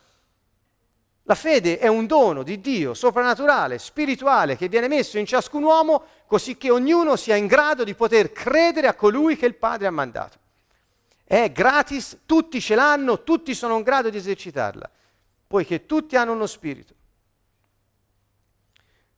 [1.25, 6.05] La fede è un dono di Dio soprannaturale, spirituale, che viene messo in ciascun uomo
[6.27, 9.93] così che ognuno sia in grado di poter credere a colui che il Padre ha
[9.93, 10.41] mandato.
[11.25, 14.91] È gratis, tutti ce l'hanno, tutti sono in grado di esercitarla,
[15.47, 16.95] poiché tutti hanno uno spirito.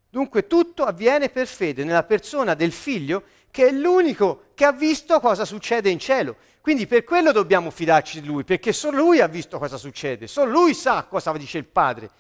[0.09, 5.19] Dunque tutto avviene per fede nella persona del figlio che è l'unico che ha visto
[5.21, 6.37] cosa succede in cielo.
[6.61, 10.51] Quindi per quello dobbiamo fidarci di lui, perché solo lui ha visto cosa succede, solo
[10.51, 12.11] lui sa cosa dice il Padre.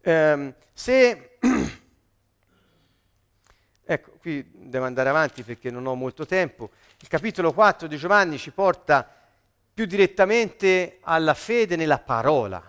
[0.00, 1.29] Eh, se
[3.92, 6.70] ecco, qui devo andare avanti perché non ho molto tempo.
[7.00, 9.08] Il capitolo 4 di Giovanni ci porta
[9.74, 12.62] più direttamente alla fede nella parola.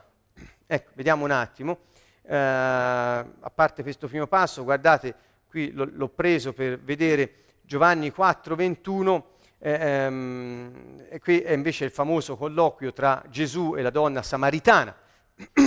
[0.65, 1.81] Ecco, vediamo un attimo.
[2.23, 5.13] Eh, a parte questo primo passo, guardate,
[5.47, 9.25] qui l'ho, l'ho preso per vedere Giovanni 4, 21,
[9.59, 14.95] eh, ehm, e qui è invece il famoso colloquio tra Gesù e la donna samaritana.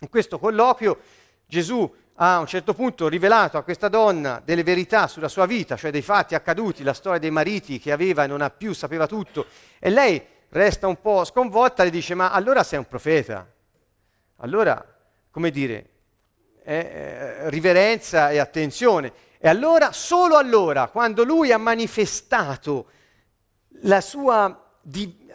[0.00, 0.98] In questo colloquio
[1.46, 5.92] Gesù a un certo punto rivelato a questa donna delle verità sulla sua vita, cioè
[5.92, 9.46] dei fatti accaduti, la storia dei mariti che aveva e non ha più, sapeva tutto,
[9.78, 13.46] e lei resta un po' sconvolta e dice ma allora sei un profeta,
[14.38, 14.84] allora,
[15.30, 15.90] come dire,
[16.64, 19.12] eh, eh, riverenza e attenzione.
[19.38, 22.90] E allora, solo allora, quando lui ha manifestato
[23.82, 25.30] la sua, di,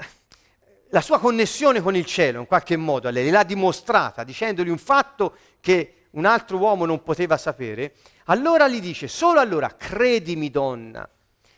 [0.89, 5.37] la sua connessione con il cielo, in qualche modo, lei l'ha dimostrata, dicendogli un fatto
[5.61, 7.93] che un altro uomo non poteva sapere,
[8.25, 11.07] allora gli dice, solo allora, credimi donna,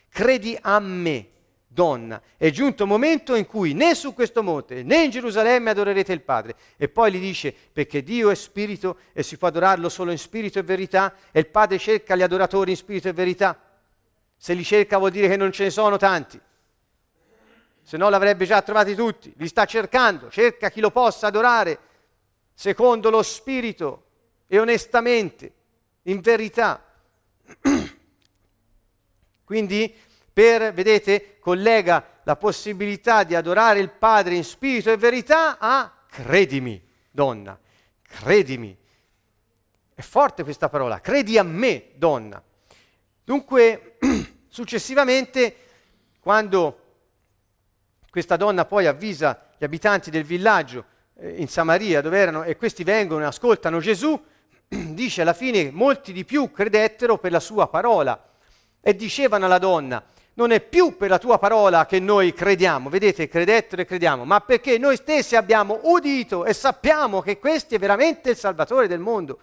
[0.10, 1.30] credi a me
[1.68, 6.14] donna, è giunto il momento in cui né su questo monte né in Gerusalemme adorerete
[6.14, 6.56] il Padre.
[6.78, 10.58] E poi gli dice, perché Dio è spirito e si può adorarlo solo in spirito
[10.58, 13.60] e verità, e il Padre cerca gli adoratori in spirito e verità.
[14.38, 16.40] Se li cerca vuol dire che non ce ne sono tanti,
[17.84, 21.80] se no l'avrebbe già trovati tutti, li sta cercando, cerca chi lo possa adorare
[22.54, 24.05] secondo lo spirito
[24.48, 25.54] e onestamente,
[26.04, 26.84] in verità.
[29.44, 29.94] Quindi
[30.32, 36.84] per, vedete, collega la possibilità di adorare il Padre in spirito e verità a credimi,
[37.10, 37.58] donna,
[38.02, 38.78] credimi.
[39.94, 42.44] È forte questa parola, credi a me, donna.
[43.24, 43.98] Dunque,
[44.50, 45.56] successivamente,
[46.20, 46.82] quando
[48.10, 50.86] questa donna poi avvisa gli abitanti del villaggio
[51.16, 54.22] eh, in Samaria dove erano e questi vengono e ascoltano Gesù,
[54.94, 58.22] dice alla fine molti di più credettero per la sua parola
[58.82, 60.04] e dicevano alla donna,
[60.36, 64.42] non è più per la tua parola che noi crediamo, vedete, credettero e crediamo, ma
[64.42, 69.40] perché noi stessi abbiamo udito e sappiamo che questo è veramente il Salvatore del mondo.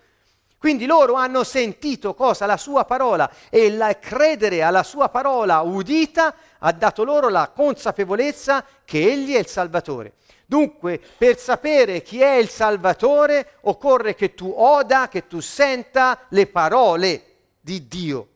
[0.63, 2.47] Quindi loro hanno sentito cosa?
[2.47, 8.65] La sua parola e il credere alla sua parola udita ha dato loro la consapevolezza
[8.85, 10.13] che Egli è il Salvatore.
[10.47, 16.47] Dunque, per sapere chi è il Salvatore, occorre che tu oda, che tu senta le
[16.47, 17.25] parole
[17.61, 18.29] di Dio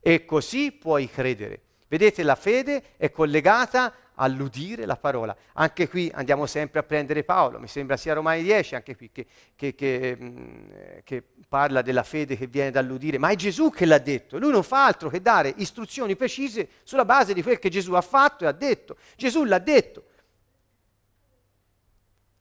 [0.00, 1.60] e così puoi credere.
[1.88, 5.34] Vedete, la fede è collegata all'udire la parola.
[5.54, 9.26] Anche qui andiamo sempre a prendere Paolo, mi sembra sia Romani 10, anche qui che,
[9.54, 10.70] che, che, mm,
[11.04, 14.62] che, parla della fede che viene dall'udire, ma è Gesù che l'ha detto, lui non
[14.62, 18.46] fa altro che dare istruzioni precise sulla base di quel che Gesù ha fatto e
[18.48, 18.96] ha detto.
[19.16, 20.04] Gesù l'ha detto.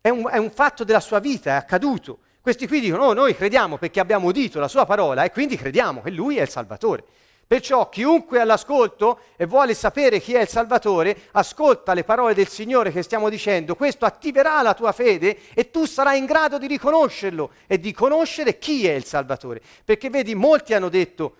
[0.01, 2.19] È un, è un fatto della sua vita, è accaduto.
[2.41, 6.03] Questi qui dicono, oh, noi crediamo perché abbiamo udito la sua parola e quindi crediamo
[6.03, 7.03] che lui è il Salvatore.
[7.47, 12.91] Perciò chiunque all'ascolto e vuole sapere chi è il Salvatore, ascolta le parole del Signore
[12.91, 17.51] che stiamo dicendo, questo attiverà la tua fede e tu sarai in grado di riconoscerlo
[17.67, 19.61] e di conoscere chi è il Salvatore.
[19.83, 21.35] Perché vedi, molti hanno detto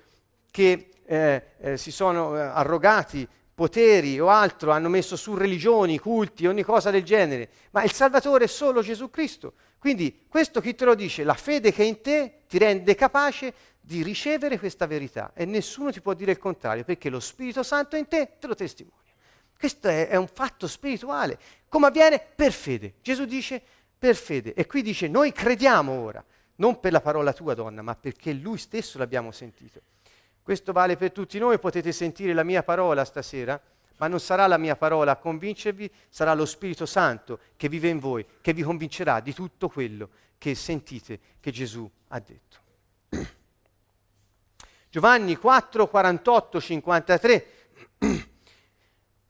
[0.52, 6.46] che eh, eh, si sono eh, arrogati poteri o altro, hanno messo su religioni, culti,
[6.46, 9.54] ogni cosa del genere, ma il Salvatore è solo Gesù Cristo.
[9.80, 11.24] Quindi questo chi te lo dice?
[11.24, 13.54] La fede che è in te ti rende capace
[13.86, 17.96] di ricevere questa verità e nessuno ti può dire il contrario perché lo Spirito Santo
[17.96, 19.14] in te te lo testimonia.
[19.58, 21.38] Questo è, è un fatto spirituale.
[21.70, 22.20] Come avviene?
[22.20, 22.96] Per fede.
[23.02, 23.62] Gesù dice
[23.98, 26.24] per fede e qui dice noi crediamo ora,
[26.56, 29.82] non per la parola tua donna, ma perché lui stesso l'abbiamo sentito.
[30.42, 33.60] Questo vale per tutti noi, potete sentire la mia parola stasera,
[33.98, 38.00] ma non sarà la mia parola a convincervi, sarà lo Spirito Santo che vive in
[38.00, 40.10] voi, che vi convincerà di tutto quello
[40.40, 42.58] che sentite che Gesù ha detto.
[44.96, 47.46] Giovanni 4, 48, 53.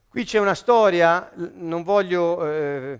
[0.08, 3.00] Qui c'è una storia, non voglio eh,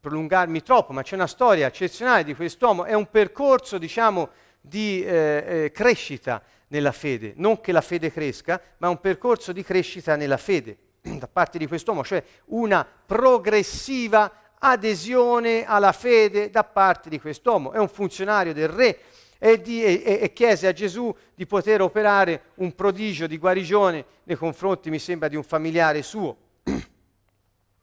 [0.00, 4.30] prolungarmi troppo, ma c'è una storia eccezionale di quest'uomo, è un percorso, diciamo,
[4.62, 9.62] di eh, eh, crescita nella fede, non che la fede cresca, ma un percorso di
[9.62, 17.10] crescita nella fede da parte di quest'uomo, cioè una progressiva adesione alla fede da parte
[17.10, 17.72] di quest'uomo.
[17.72, 18.98] È un funzionario del re,
[19.44, 24.36] e, di, e, e, chiese a Gesù di poter operare un prodigio di guarigione nei
[24.36, 26.34] confronti, mi sembra, di un familiare suo,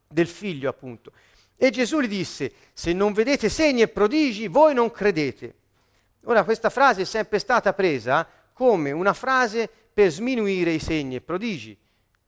[0.09, 1.11] del figlio appunto.
[1.55, 5.53] E Gesù gli disse, se non vedete segni e prodigi, voi non credete.
[6.23, 11.21] Ora questa frase è sempre stata presa come una frase per sminuire i segni e
[11.21, 11.77] prodigi,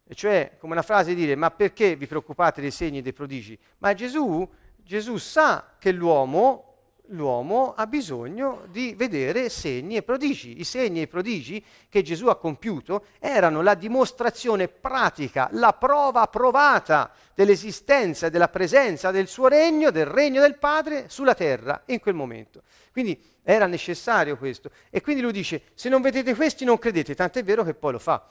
[0.05, 3.13] e cioè come una frase di dire ma perché vi preoccupate dei segni e dei
[3.13, 3.57] prodigi?
[3.79, 6.72] Ma Gesù, Gesù sa che l'uomo
[7.08, 10.60] l'uomo ha bisogno di vedere segni e prodigi.
[10.60, 16.28] I segni e i prodigi che Gesù ha compiuto erano la dimostrazione pratica, la prova
[16.28, 21.99] provata dell'esistenza e della presenza del suo regno, del regno del Padre sulla terra in
[21.99, 22.64] quel momento.
[22.91, 24.72] Quindi era necessario questo.
[24.89, 27.99] E quindi lui dice, se non vedete questi non credete, tant'è vero che poi lo
[27.99, 28.26] fa.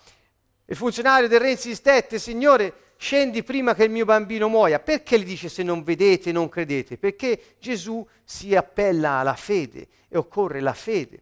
[0.64, 4.78] Il funzionario del re insistette, Signore, scendi prima che il mio bambino muoia.
[4.78, 6.96] Perché gli dice se non vedete non credete?
[6.98, 11.20] Perché Gesù si appella alla fede e occorre la fede.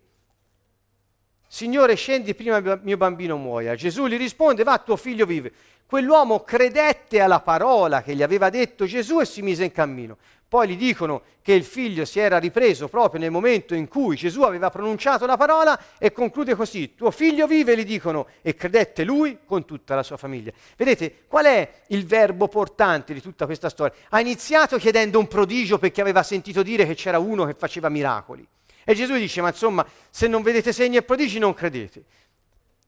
[1.49, 3.75] Signore, scendi prima che il mio bambino muoia.
[3.75, 5.53] Gesù gli risponde, va, tuo figlio vive.
[5.87, 10.19] Quell'uomo credette alla parola che gli aveva detto Gesù e si mise in cammino.
[10.51, 14.43] Poi gli dicono che il figlio si era ripreso proprio nel momento in cui Gesù
[14.43, 19.39] aveva pronunciato la parola e conclude così, tuo figlio vive, gli dicono, e credette lui
[19.45, 20.51] con tutta la sua famiglia.
[20.77, 23.95] Vedete, qual è il verbo portante di tutta questa storia?
[24.09, 28.45] Ha iniziato chiedendo un prodigio perché aveva sentito dire che c'era uno che faceva miracoli.
[28.83, 32.03] E Gesù dice, ma insomma, se non vedete segni e prodigi non credete.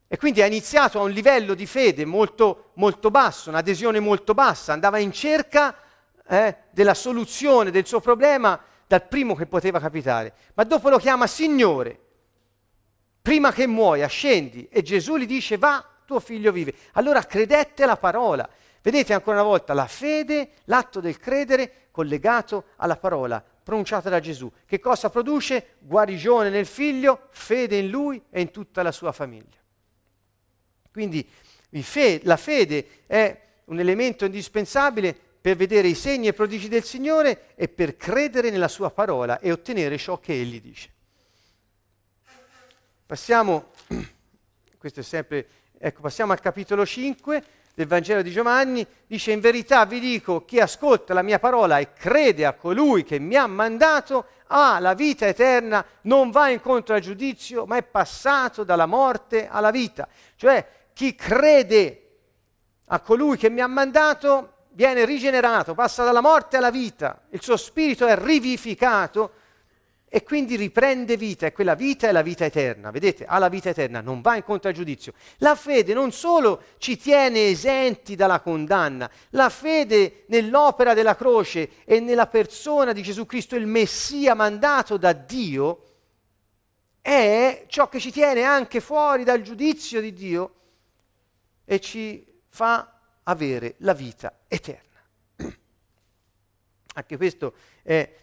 [0.08, 4.72] E quindi ha iniziato a un livello di fede molto, molto basso, un'adesione molto bassa,
[4.72, 5.76] andava in cerca
[6.32, 11.26] eh, della soluzione del suo problema dal primo che poteva capitare, ma dopo lo chiama
[11.26, 11.98] Signore.
[13.20, 16.74] Prima che muoia, scendi e Gesù gli dice va, tuo figlio vive.
[16.92, 18.48] Allora credette alla parola.
[18.82, 24.50] Vedete ancora una volta la fede, l'atto del credere collegato alla parola pronunciata da Gesù.
[24.66, 25.76] Che cosa produce?
[25.78, 29.60] Guarigione nel figlio, fede in lui e in tutta la sua famiglia.
[30.90, 31.26] Quindi
[32.22, 37.66] la fede è un elemento indispensabile per vedere i segni e prodigi del Signore e
[37.66, 40.90] per credere nella sua parola e ottenere ciò che Egli dice.
[43.04, 43.72] Passiamo,
[45.00, 50.44] sempre, ecco, passiamo al capitolo 5 del Vangelo di Giovanni, dice in verità vi dico,
[50.44, 54.94] chi ascolta la mia parola e crede a colui che mi ha mandato ha la
[54.94, 60.06] vita eterna, non va incontro al giudizio, ma è passato dalla morte alla vita.
[60.36, 61.98] Cioè chi crede
[62.86, 67.56] a colui che mi ha mandato viene rigenerato, passa dalla morte alla vita, il suo
[67.56, 69.32] spirito è rivificato
[70.14, 72.90] e quindi riprende vita e quella vita è la vita eterna.
[72.90, 75.14] Vedete, ha la vita eterna, non va incontro al.
[75.38, 82.00] La fede non solo ci tiene esenti dalla condanna, la fede nell'opera della croce e
[82.00, 85.84] nella persona di Gesù Cristo, il Messia mandato da Dio,
[87.00, 90.54] è ciò che ci tiene anche fuori dal giudizio di Dio
[91.64, 92.91] e ci fa
[93.24, 95.00] avere la vita eterna.
[96.94, 98.16] Anche questo è,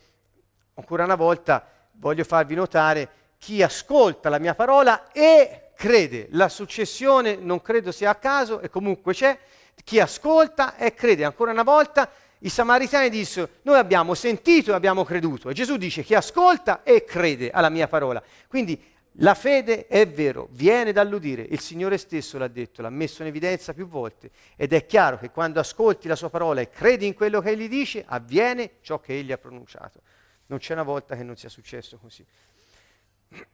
[0.76, 6.28] ancora una volta, voglio farvi notare, chi ascolta la mia parola e crede.
[6.32, 9.38] La successione non credo sia a caso e comunque c'è.
[9.84, 11.24] Chi ascolta e crede.
[11.24, 15.50] Ancora una volta i samaritani dissero, noi abbiamo sentito e abbiamo creduto.
[15.50, 18.22] E Gesù dice, chi ascolta e crede alla mia parola.
[18.47, 18.82] Quindi
[19.22, 23.74] la fede è vero, viene dall'udire, il Signore stesso l'ha detto, l'ha messo in evidenza
[23.74, 24.32] più volte.
[24.55, 27.67] Ed è chiaro che quando ascolti la sua parola e credi in quello che egli
[27.67, 30.01] dice, avviene ciò che egli ha pronunciato.
[30.47, 32.26] Non c'è una volta che non sia successo così.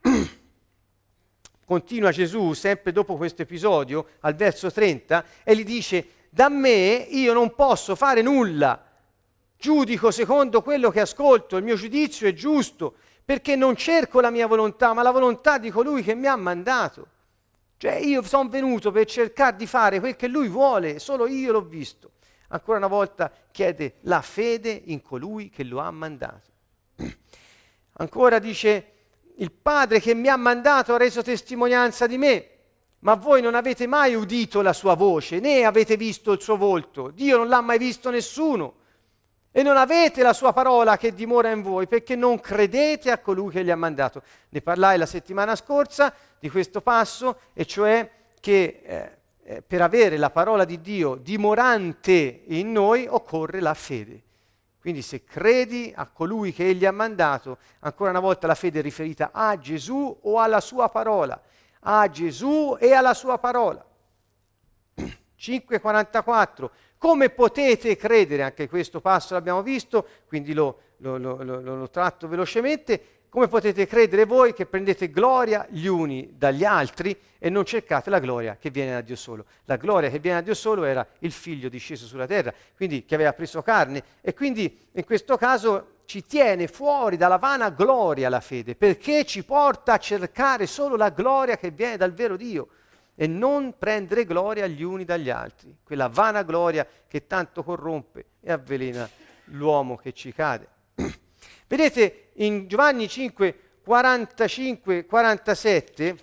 [1.66, 7.34] Continua Gesù, sempre dopo questo episodio, al verso 30, e gli dice, da me io
[7.34, 8.88] non posso fare nulla,
[9.58, 14.46] giudico secondo quello che ascolto, il mio giudizio è giusto perché non cerco la mia
[14.46, 17.08] volontà, ma la volontà di colui che mi ha mandato.
[17.78, 21.64] Cioè io sono venuto per cercare di fare quel che lui vuole, solo io l'ho
[21.64, 22.12] visto.
[22.50, 26.52] Ancora una volta chiede la fede in colui che lo ha mandato.
[27.98, 28.92] Ancora dice,
[29.38, 32.50] il Padre che mi ha mandato ha reso testimonianza di me,
[33.00, 37.10] ma voi non avete mai udito la sua voce, né avete visto il suo volto.
[37.10, 38.84] Dio non l'ha mai visto nessuno
[39.58, 43.52] e non avete la sua parola che dimora in voi perché non credete a colui
[43.52, 44.22] che gli ha mandato.
[44.50, 50.18] Ne parlai la settimana scorsa di questo passo, e cioè che eh, eh, per avere
[50.18, 54.24] la parola di Dio dimorante in noi occorre la fede.
[54.82, 58.82] Quindi se credi a colui che egli ha mandato, ancora una volta la fede è
[58.82, 61.42] riferita a Gesù o alla sua parola,
[61.80, 63.86] a Gesù e alla sua parola.
[65.36, 66.72] 544
[67.06, 68.42] come potete credere?
[68.42, 73.00] Anche questo passo l'abbiamo visto, quindi lo, lo, lo, lo, tratto velocemente.
[73.30, 78.18] Come potete credere voi che prendete gloria gli uni dagli altri e non cercate la
[78.18, 79.46] gloria che viene da Dio solo?
[79.66, 83.14] La gloria che viene da Dio solo era il figlio disceso sulla terra, quindi che
[83.14, 88.40] aveva preso carne e quindi in questo caso ci tiene fuori dalla vana gloria la
[88.40, 92.70] fede, perché ci porta a cercare solo la gloria che viene dal vero Dio
[93.16, 98.52] e non prendere gloria gli uni dagli altri, quella vana gloria che tanto corrompe e
[98.52, 99.10] avvelena
[99.46, 100.68] l'uomo che ci cade.
[101.68, 106.18] Vedete in Giovanni 5, 45, 47,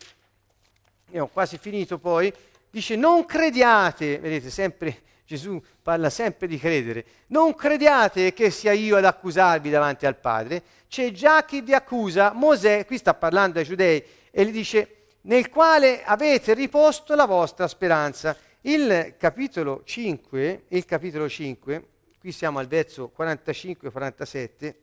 [1.10, 2.32] e ho quasi finito poi,
[2.70, 8.96] dice non crediate, vedete sempre Gesù parla sempre di credere, non crediate che sia io
[8.96, 13.64] ad accusarvi davanti al Padre, c'è già chi vi accusa, Mosè, qui sta parlando ai
[13.64, 18.36] giudei, e gli dice nel quale avete riposto la vostra speranza.
[18.62, 24.74] Il capitolo 5, il capitolo 5, qui siamo al verso 45-47,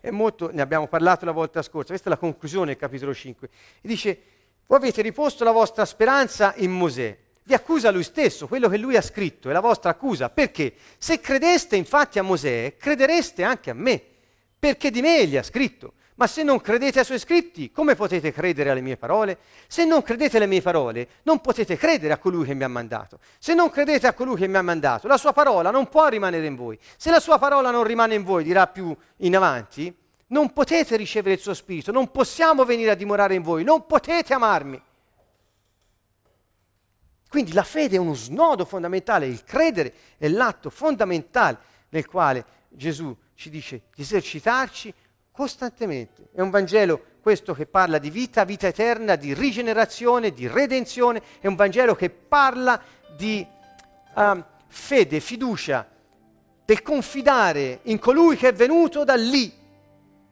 [0.00, 3.48] è molto, ne abbiamo parlato la volta scorsa, questa è la conclusione del capitolo 5,
[3.80, 4.22] e dice,
[4.66, 8.96] voi avete riposto la vostra speranza in Mosè, vi accusa lui stesso, quello che lui
[8.96, 10.30] ha scritto, è la vostra accusa.
[10.30, 10.72] Perché?
[10.96, 14.02] Se credeste infatti a Mosè, credereste anche a me,
[14.58, 15.92] perché di me egli ha scritto.
[16.16, 19.38] Ma se non credete ai suoi scritti, come potete credere alle mie parole?
[19.66, 23.18] Se non credete alle mie parole, non potete credere a colui che mi ha mandato.
[23.38, 26.46] Se non credete a colui che mi ha mandato, la sua parola non può rimanere
[26.46, 26.78] in voi.
[26.96, 29.92] Se la sua parola non rimane in voi, dirà più in avanti,
[30.28, 34.34] non potete ricevere il suo spirito, non possiamo venire a dimorare in voi, non potete
[34.34, 34.80] amarmi.
[37.28, 41.58] Quindi la fede è uno snodo fondamentale, il credere è l'atto fondamentale
[41.88, 44.94] nel quale Gesù ci dice di esercitarci
[45.34, 46.28] costantemente.
[46.32, 51.48] È un Vangelo questo che parla di vita, vita eterna, di rigenerazione, di redenzione, è
[51.48, 52.80] un Vangelo che parla
[53.16, 53.44] di
[54.14, 55.88] uh, fede, fiducia,
[56.64, 59.52] del confidare in colui che è venuto da lì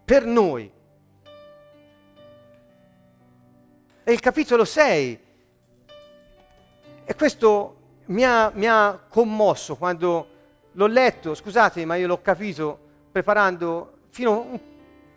[0.04, 0.70] per noi.
[4.04, 5.20] E il capitolo 6
[7.04, 7.76] e questo
[8.06, 10.28] mi ha, mi ha commosso quando
[10.70, 12.78] l'ho letto, scusate ma io l'ho capito
[13.10, 14.71] preparando fino a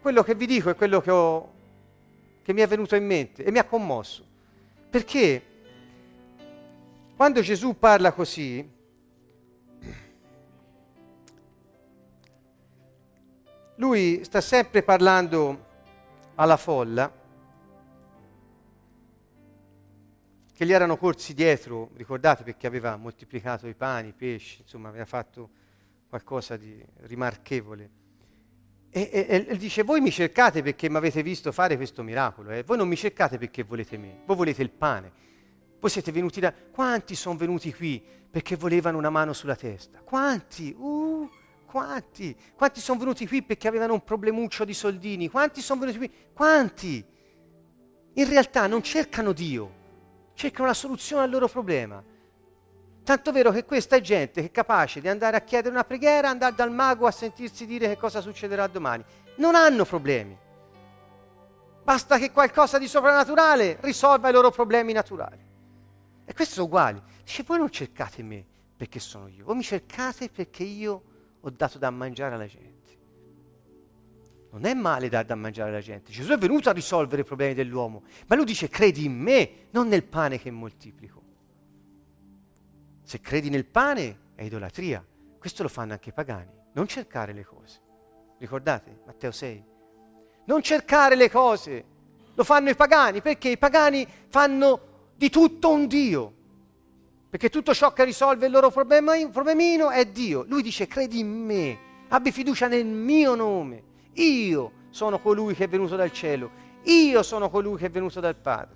[0.06, 1.52] quello che vi dico è quello che, ho,
[2.44, 4.24] che mi è venuto in mente e mi ha commosso.
[4.88, 5.44] Perché
[7.16, 8.70] quando Gesù parla così,
[13.78, 15.66] lui sta sempre parlando
[16.36, 17.12] alla folla
[20.54, 25.06] che gli erano corsi dietro, ricordate perché aveva moltiplicato i pani, i pesci, insomma aveva
[25.06, 25.50] fatto
[26.08, 28.04] qualcosa di rimarchevole.
[28.98, 32.64] E, e, e dice, voi mi cercate perché mi avete visto fare questo miracolo, eh?
[32.64, 35.12] voi non mi cercate perché volete me, voi volete il pane.
[35.82, 36.54] Voi siete venuti da...
[36.54, 40.00] Quanti sono venuti qui perché volevano una mano sulla testa?
[40.00, 40.74] Quanti?
[40.78, 41.30] Uh,
[41.66, 42.34] quanti?
[42.56, 45.30] Quanti sono venuti qui perché avevano un problemuccio di soldini?
[45.30, 46.12] Quanti sono venuti qui?
[46.32, 47.06] Quanti?
[48.14, 49.72] In realtà non cercano Dio,
[50.36, 52.02] cercano la soluzione al loro problema.
[53.06, 56.28] Tanto vero che questa è gente che è capace di andare a chiedere una preghiera,
[56.28, 59.06] andare dal mago a sentirsi dire che cosa succederà domani.
[59.36, 60.36] Non hanno problemi.
[61.84, 65.40] Basta che qualcosa di soprannaturale risolva i loro problemi naturali.
[66.26, 67.00] E questi sono uguali.
[67.24, 68.44] Dice, voi non cercate me
[68.76, 71.04] perché sono io, voi mi cercate perché io
[71.42, 72.74] ho dato da mangiare alla gente.
[74.50, 76.12] Non è male dar da mangiare alla gente.
[76.12, 79.88] Gesù è venuto a risolvere i problemi dell'uomo, ma lui dice credi in me, non
[79.88, 81.25] nel pane che moltiplico.
[83.06, 85.06] Se credi nel pane è idolatria.
[85.38, 86.50] Questo lo fanno anche i pagani.
[86.74, 87.80] Non cercare le cose.
[88.40, 89.64] Ricordate Matteo 6?
[90.46, 91.86] Non cercare le cose.
[92.34, 96.34] Lo fanno i pagani perché i pagani fanno di tutto un Dio.
[97.30, 100.44] Perché tutto ciò che risolve il loro problemino è Dio.
[100.48, 101.78] Lui dice credi in me,
[102.08, 103.84] abbi fiducia nel mio nome.
[104.14, 106.50] Io sono colui che è venuto dal cielo,
[106.84, 108.76] io sono colui che è venuto dal Padre.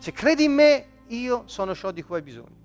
[0.00, 2.61] Se credi in me, io sono ciò di cui hai bisogno.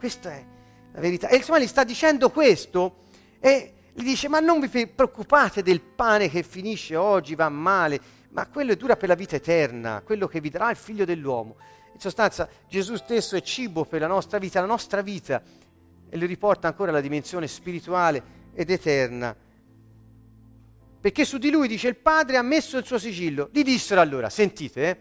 [0.00, 0.44] Questa è
[0.92, 1.28] la verità.
[1.28, 3.02] E insomma gli sta dicendo questo
[3.38, 8.46] e gli dice ma non vi preoccupate del pane che finisce oggi, va male, ma
[8.46, 11.56] quello è dura per la vita eterna, quello che vi darà il figlio dell'uomo.
[11.92, 15.42] In sostanza Gesù stesso è cibo per la nostra vita, la nostra vita,
[16.08, 18.22] e le riporta ancora alla dimensione spirituale
[18.54, 19.36] ed eterna
[21.00, 23.48] perché su di lui, dice il padre, ha messo il suo sigillo.
[23.52, 24.98] Gli dissero allora, sentite, eh?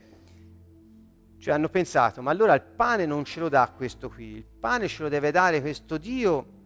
[1.40, 4.88] Cioè hanno pensato, ma allora il pane non ce lo dà questo qui, il pane
[4.88, 6.58] ce lo deve dare questo Dio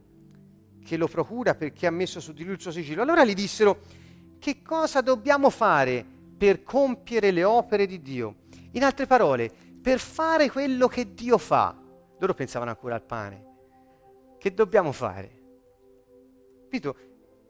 [0.84, 3.01] che lo procura perché ha messo su di lui il suo sigillo.
[3.01, 3.80] Allora gli dissero,
[4.39, 6.05] che cosa dobbiamo fare
[6.38, 8.36] per compiere le opere di Dio?
[8.71, 9.49] In altre parole,
[9.82, 11.78] per fare quello che Dio fa.
[12.19, 13.45] Loro pensavano ancora al pane.
[14.38, 15.41] Che dobbiamo fare?
[16.63, 16.95] Capito?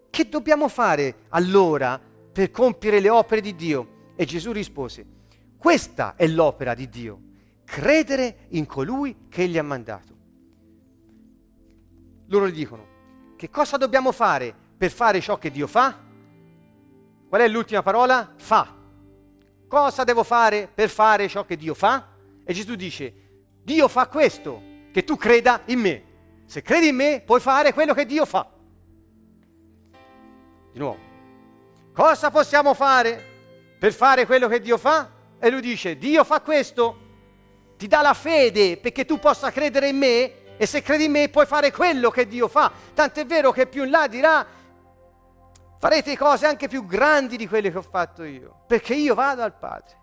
[0.10, 2.00] Che dobbiamo fare allora
[2.32, 4.12] per compiere le opere di Dio?
[4.16, 5.04] E Gesù rispose,
[5.64, 7.22] questa è l'opera di Dio,
[7.64, 10.14] credere in colui che Egli ha mandato.
[12.28, 12.86] Loro gli dicono,
[13.38, 15.98] che cosa dobbiamo fare per fare ciò che Dio fa?
[17.30, 18.34] Qual è l'ultima parola?
[18.36, 18.76] Fa.
[19.66, 22.10] Cosa devo fare per fare ciò che Dio fa?
[22.44, 23.14] E Gesù dice,
[23.64, 24.62] Dio fa questo,
[24.92, 26.04] che tu creda in me.
[26.44, 28.52] Se credi in me, puoi fare quello che Dio fa.
[30.74, 31.00] Di nuovo,
[31.94, 35.22] cosa possiamo fare per fare quello che Dio fa?
[35.44, 36.98] E lui dice, Dio fa questo,
[37.76, 41.28] ti dà la fede perché tu possa credere in me e se credi in me
[41.28, 42.72] puoi fare quello che Dio fa.
[42.94, 44.48] Tant'è vero che più in là dirà,
[45.80, 49.54] farete cose anche più grandi di quelle che ho fatto io, perché io vado al
[49.54, 49.98] Padre.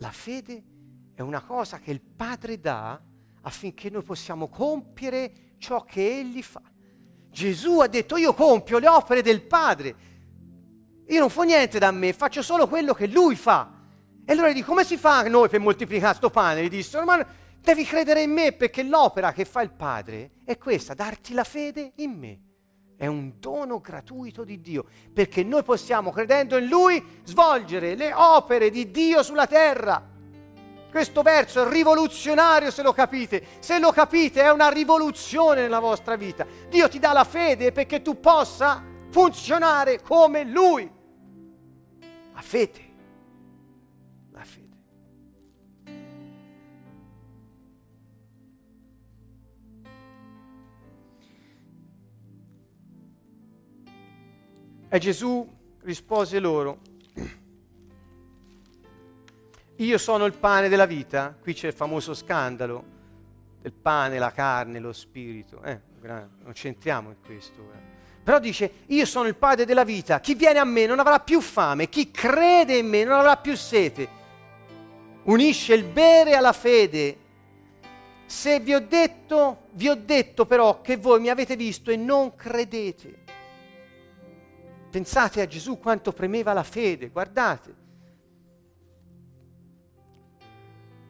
[0.00, 0.62] La fede
[1.14, 3.00] è una cosa che il Padre dà
[3.40, 6.60] affinché noi possiamo compiere ciò che Egli fa.
[7.30, 10.07] Gesù ha detto io compio le opere del Padre.
[11.08, 13.70] Io non fo niente da me, faccio solo quello che Lui fa.
[14.26, 16.62] E allora dico, come si fa noi per moltiplicare sto pane?
[16.62, 17.24] Gli dissero, ma
[17.60, 21.92] devi credere in me perché l'opera che fa il Padre è questa, darti la fede
[21.96, 22.40] in me.
[22.94, 24.84] È un dono gratuito di Dio,
[25.14, 30.16] perché noi possiamo, credendo in Lui, svolgere le opere di Dio sulla terra.
[30.90, 33.46] Questo verso è rivoluzionario se lo capite.
[33.60, 36.46] Se lo capite è una rivoluzione nella vostra vita.
[36.68, 40.96] Dio ti dà la fede perché tu possa funzionare come Lui.
[42.38, 42.84] La fede.
[44.30, 44.76] La fede.
[54.88, 56.78] E Gesù rispose loro,
[59.74, 62.84] io sono il pane della vita, qui c'è il famoso scandalo
[63.60, 67.72] del pane, la carne, lo spirito, eh, non c'entriamo in questo.
[67.72, 67.97] Eh.
[68.28, 71.40] Però dice, io sono il pane della vita, chi viene a me non avrà più
[71.40, 74.06] fame, chi crede in me non avrà più sete.
[75.22, 77.16] Unisce il bere alla fede.
[78.26, 82.34] Se vi ho detto, vi ho detto però che voi mi avete visto e non
[82.34, 83.14] credete.
[84.90, 87.74] Pensate a Gesù quanto premeva la fede, guardate.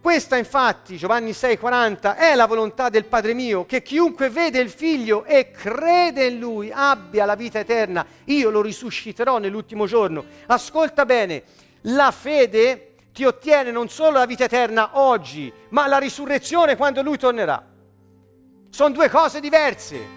[0.00, 5.24] Questa infatti, Giovanni 6,40, è la volontà del Padre mio, che chiunque vede il Figlio
[5.24, 8.06] e crede in Lui abbia la vita eterna.
[8.26, 10.24] Io lo risusciterò nell'ultimo giorno.
[10.46, 11.42] Ascolta bene,
[11.82, 17.18] la fede ti ottiene non solo la vita eterna oggi, ma la risurrezione quando Lui
[17.18, 17.60] tornerà.
[18.70, 20.16] Sono due cose diverse.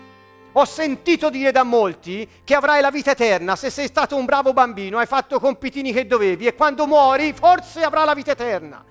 [0.53, 4.53] Ho sentito dire da molti che avrai la vita eterna se sei stato un bravo
[4.53, 8.83] bambino, hai fatto compitini che dovevi e quando muori forse avrai la vita eterna.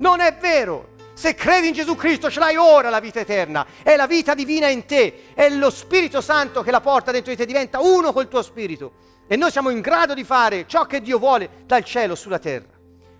[0.00, 0.90] Non è vero.
[1.14, 4.68] Se credi in Gesù Cristo ce l'hai ora la vita eterna, è la vita divina
[4.68, 8.28] in te, è lo Spirito Santo che la porta dentro di te, diventa uno col
[8.28, 8.92] tuo spirito.
[9.26, 12.68] E noi siamo in grado di fare ciò che Dio vuole dal cielo sulla terra.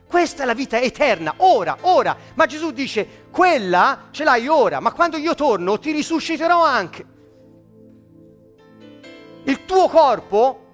[0.09, 2.17] Questa è la vita eterna, ora, ora.
[2.35, 7.05] Ma Gesù dice, quella ce l'hai ora, ma quando io torno ti risusciterò anche.
[9.45, 10.70] Il tuo corpo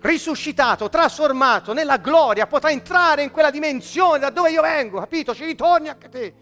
[0.00, 5.34] risuscitato, trasformato nella gloria, potrà entrare in quella dimensione da dove io vengo, capito?
[5.34, 6.34] Ci ritorni anche te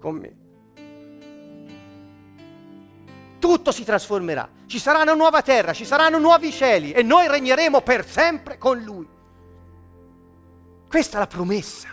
[0.00, 0.44] con me.
[3.38, 7.80] Tutto si trasformerà, ci sarà una nuova terra, ci saranno nuovi cieli e noi regneremo
[7.82, 9.06] per sempre con Lui.
[10.88, 11.88] Questa è la promessa.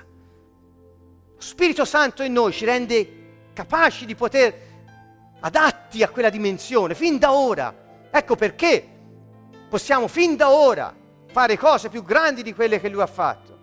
[1.36, 3.22] Lo Spirito Santo in noi ci rende
[3.53, 4.72] capaci di poter
[5.41, 7.82] adatti a quella dimensione fin da ora.
[8.09, 8.88] Ecco perché
[9.70, 11.01] possiamo fin da ora
[11.34, 13.60] fare cose più grandi di quelle che lui ha fatto.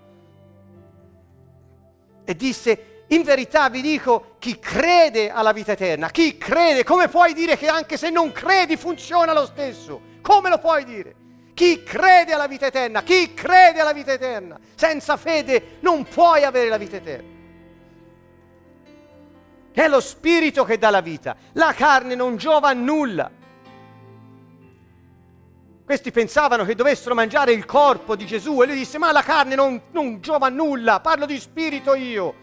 [2.25, 7.33] E disse, in verità vi dico, chi crede alla vita eterna, chi crede, come puoi
[7.33, 10.03] dire che anche se non credi funziona lo stesso?
[10.20, 11.15] Come lo puoi dire?
[11.55, 16.69] Chi crede alla vita eterna, chi crede alla vita eterna, senza fede non puoi avere
[16.69, 17.39] la vita eterna.
[19.73, 23.31] È lo spirito che dà la vita, la carne non giova a nulla.
[25.91, 29.57] Questi pensavano che dovessero mangiare il corpo di Gesù e lui disse, ma la carne
[29.57, 32.35] non, non giova a nulla, parlo di spirito io.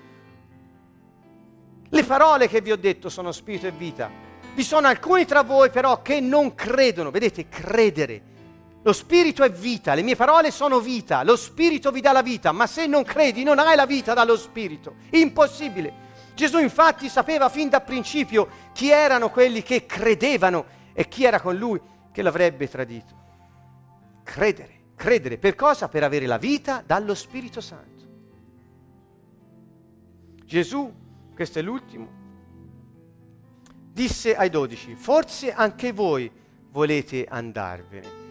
[1.88, 4.12] Le parole che vi ho detto sono spirito e vita.
[4.54, 8.22] Vi sono alcuni tra voi però che non credono, vedete, credere.
[8.84, 12.52] Lo spirito è vita, le mie parole sono vita, lo spirito vi dà la vita,
[12.52, 14.96] ma se non credi non hai la vita dallo spirito.
[15.12, 15.94] Impossibile.
[16.36, 21.56] Gesù infatti sapeva fin da principio chi erano quelli che credevano e chi era con
[21.56, 21.80] lui
[22.12, 23.27] che l'avrebbe tradito.
[24.30, 25.88] Credere, credere per cosa?
[25.88, 28.04] Per avere la vita dallo Spirito Santo.
[30.44, 30.94] Gesù,
[31.34, 32.10] questo è l'ultimo,
[33.90, 36.30] disse ai dodici, forse anche voi
[36.72, 38.26] volete andarvene.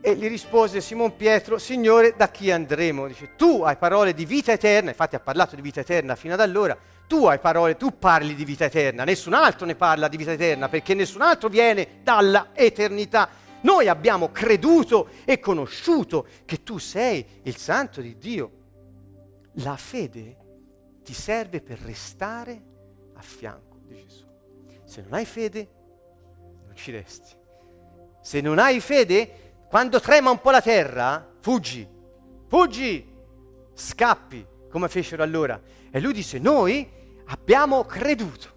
[0.00, 3.06] E gli rispose Simon Pietro, Signore, da chi andremo?
[3.06, 6.40] Dice, tu hai parole di vita eterna, infatti ha parlato di vita eterna fino ad
[6.40, 6.76] allora,
[7.06, 10.70] tu hai parole, tu parli di vita eterna, nessun altro ne parla di vita eterna,
[10.70, 13.42] perché nessun altro viene dalla eternità.
[13.64, 18.52] Noi abbiamo creduto e conosciuto che tu sei il santo di Dio.
[19.58, 20.36] La fede
[21.02, 22.62] ti serve per restare
[23.14, 24.26] a fianco di Gesù.
[24.84, 25.68] Se non hai fede,
[26.66, 27.34] non ci resti.
[28.20, 31.88] Se non hai fede, quando trema un po' la terra, fuggi,
[32.46, 33.12] fuggi,
[33.72, 35.58] scappi, come fecero allora.
[35.90, 36.86] E lui disse, noi
[37.26, 38.48] abbiamo creduto,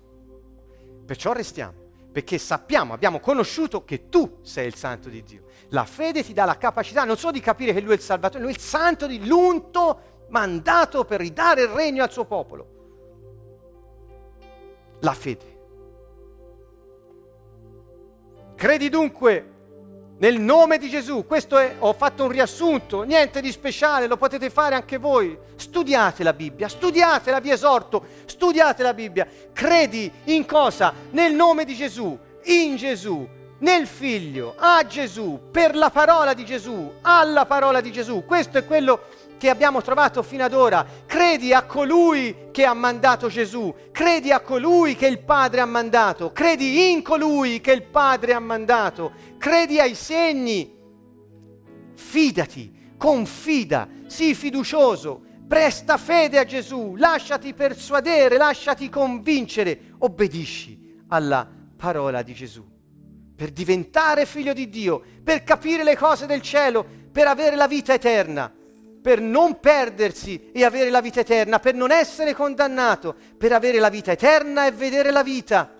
[1.05, 1.85] perciò restiamo
[2.17, 5.43] perché sappiamo, abbiamo conosciuto che tu sei il santo di Dio.
[5.69, 8.41] La fede ti dà la capacità non solo di capire che lui è il Salvatore,
[8.41, 12.67] lui è il santo di l'unto mandato per ridare il regno al suo popolo.
[15.01, 15.57] La fede.
[18.55, 19.51] Credi dunque
[20.19, 21.25] nel nome di Gesù.
[21.25, 25.37] Questo è, ho fatto un riassunto, niente di speciale, lo potete fare anche voi.
[25.55, 29.27] Studiate la Bibbia, studiatela, vi esorto, studiate la Bibbia.
[29.53, 30.93] Credi in cosa?
[31.11, 33.27] Nel nome di Gesù, in Gesù,
[33.59, 38.23] nel Figlio, a Gesù, per la parola di Gesù, alla parola di Gesù.
[38.25, 39.01] Questo è quello
[39.37, 40.85] che abbiamo trovato fino ad ora.
[41.05, 46.31] Credi a colui che ha mandato Gesù, credi a colui che il Padre ha mandato,
[46.31, 50.75] credi in colui che il Padre ha mandato, credi ai segni.
[51.95, 62.21] Fidati, confida, sii fiducioso, presta fede a Gesù, lasciati persuadere, lasciati convincere, obbedisci alla parola
[62.21, 62.65] di Gesù.
[63.35, 67.93] Per diventare figlio di Dio, per capire le cose del cielo, per avere la vita
[67.93, 68.51] eterna
[69.07, 73.87] per non perdersi e avere la vita eterna, per non essere condannato, per avere la
[73.87, 75.71] vita eterna e vedere la vita,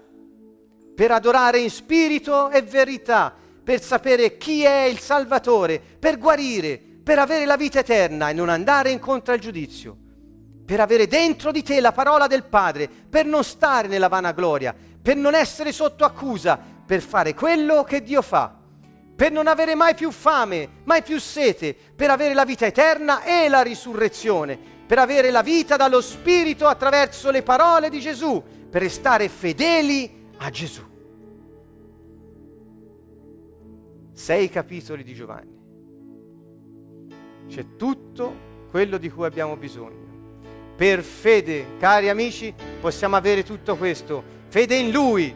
[0.96, 7.20] per adorare in spirito e verità, per sapere chi è il Salvatore, per guarire, per
[7.20, 9.98] avere la vita eterna e non andare incontro al giudizio,
[10.66, 15.18] per avere dentro di te la parola del Padre, per non stare nella vanagloria, per
[15.18, 18.57] non essere sotto accusa, per fare quello che Dio fa
[19.18, 23.50] per non avere mai più fame, mai più sete, per avere la vita eterna e
[23.50, 29.28] la risurrezione, per avere la vita dallo Spirito attraverso le parole di Gesù, per restare
[29.28, 30.84] fedeli a Gesù.
[34.14, 35.56] Sei capitoli di Giovanni.
[37.48, 38.36] C'è tutto
[38.70, 40.06] quello di cui abbiamo bisogno.
[40.76, 44.24] Per fede, cari amici, possiamo avere tutto questo.
[44.50, 45.34] Fede in Lui,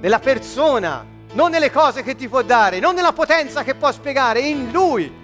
[0.00, 4.40] nella persona non nelle cose che ti può dare, non nella potenza che può spiegare,
[4.40, 5.20] in Lui.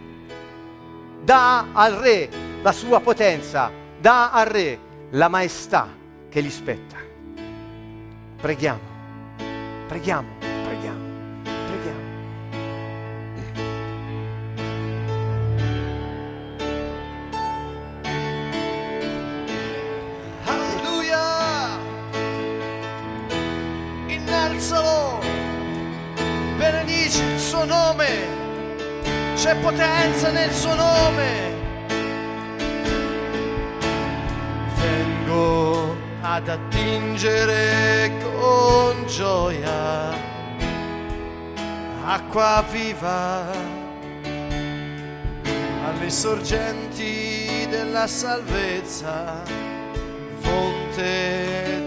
[1.23, 2.29] Dà al Re
[2.63, 3.71] la sua potenza,
[4.01, 4.79] dà al Re
[5.11, 5.89] la maestà
[6.29, 6.97] che gli spetta.
[8.41, 8.81] Preghiamo,
[9.87, 11.18] preghiamo, preghiamo.
[29.49, 31.55] C'è potenza nel suo nome.
[34.75, 40.11] Vengo ad attingere con gioia
[42.05, 43.47] acqua viva
[45.87, 49.43] alle sorgenti della salvezza,
[50.41, 51.87] fonte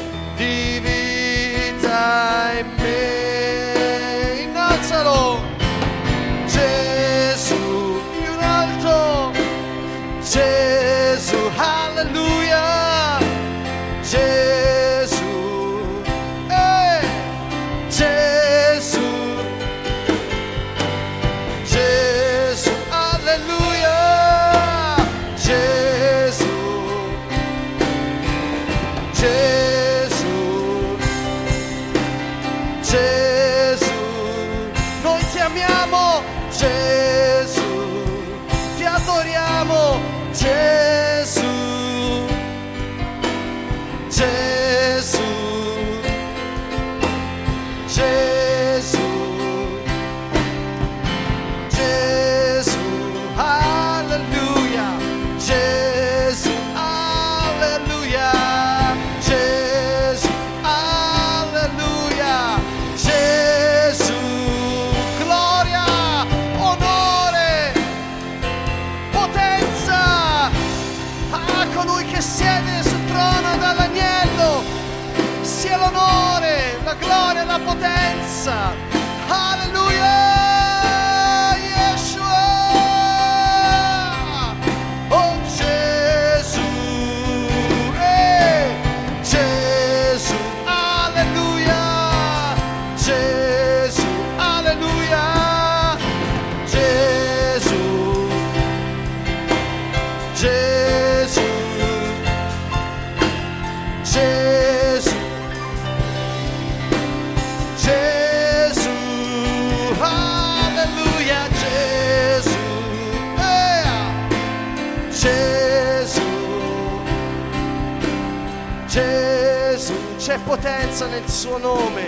[121.01, 122.03] salvezza nel suo nome.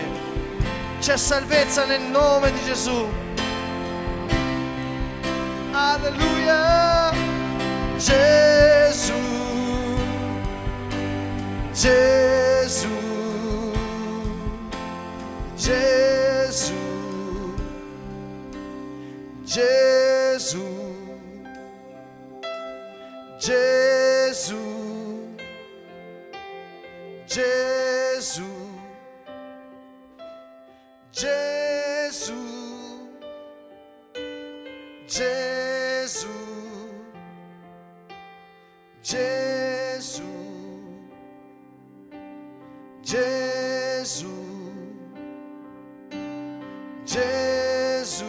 [0.99, 3.07] C'è salvezza nel nome di Gesù.
[5.71, 7.11] Alleluia.
[7.97, 9.13] Gesù.
[11.71, 12.87] Gesù.
[15.55, 16.73] Gesù.
[19.43, 20.65] Gesù.
[23.39, 23.82] Gesù.
[43.13, 44.25] Gesù,
[47.03, 48.25] Gesù,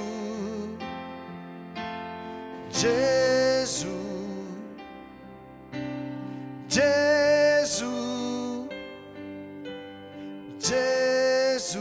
[2.69, 3.89] Gesù,
[6.67, 8.69] Gesù,
[10.59, 11.81] Gesù,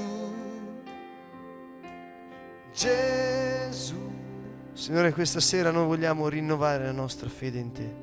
[2.72, 3.96] Gesù.
[4.72, 7.96] Signore, questa sera noi vogliamo rinnovare la nostra fede in te.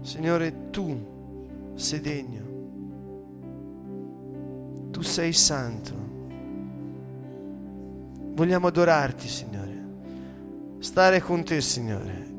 [0.00, 2.55] Signore, tu sei degno
[5.16, 5.94] sei santo.
[8.34, 9.84] Vogliamo adorarti, Signore.
[10.80, 12.35] Stare con te, Signore.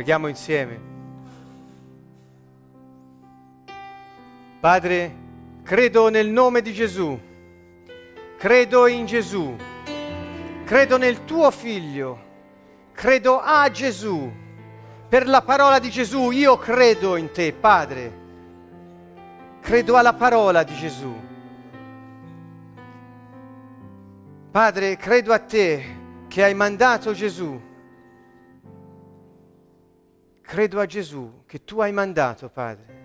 [0.00, 0.80] Preghiamo insieme.
[4.58, 5.14] Padre,
[5.62, 7.20] credo nel nome di Gesù,
[8.38, 9.54] credo in Gesù,
[10.64, 12.18] credo nel tuo figlio,
[12.92, 14.32] credo a Gesù.
[15.06, 18.12] Per la parola di Gesù io credo in te, Padre.
[19.60, 21.14] Credo alla parola di Gesù.
[24.50, 25.84] Padre, credo a te
[26.26, 27.68] che hai mandato Gesù
[30.50, 32.98] Credo a Gesù che tu hai mandato, Padre.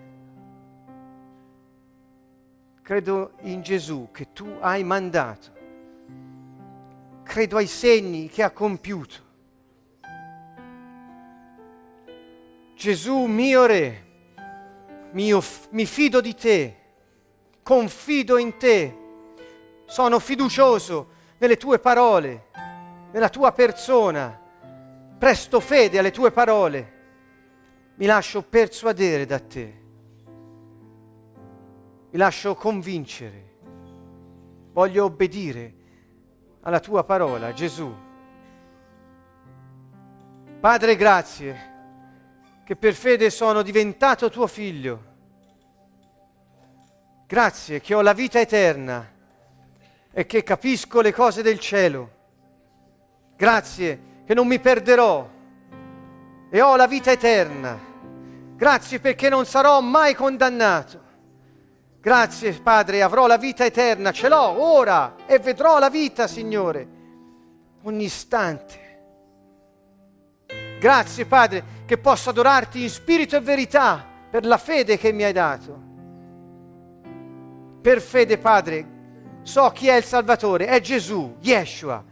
[2.82, 5.52] Credo in Gesù che tu hai mandato.
[7.22, 9.14] Credo ai segni che ha compiuto.
[12.74, 14.06] Gesù mio Re,
[15.12, 15.40] mio,
[15.70, 16.76] mi fido di te,
[17.62, 18.96] confido in te,
[19.84, 22.46] sono fiducioso nelle tue parole,
[23.12, 24.36] nella tua persona,
[25.16, 26.94] presto fede alle tue parole
[27.96, 29.82] mi lascio persuadere da te,
[32.10, 33.56] mi lascio convincere,
[34.72, 35.74] voglio obbedire
[36.60, 37.94] alla tua parola, Gesù.
[40.60, 41.74] Padre, grazie
[42.64, 45.14] che per fede sono diventato tuo figlio.
[47.26, 49.08] Grazie che ho la vita eterna
[50.10, 52.10] e che capisco le cose del cielo.
[53.36, 55.28] Grazie che non mi perderò
[56.50, 57.85] e ho la vita eterna.
[58.56, 61.04] Grazie perché non sarò mai condannato.
[62.00, 66.88] Grazie Padre, avrò la vita eterna, ce l'ho ora e vedrò la vita, Signore,
[67.82, 68.84] ogni istante.
[70.80, 75.32] Grazie Padre che posso adorarti in spirito e verità per la fede che mi hai
[75.32, 75.82] dato.
[77.82, 78.86] Per fede Padre,
[79.42, 82.02] so chi è il Salvatore, è Gesù, Yeshua.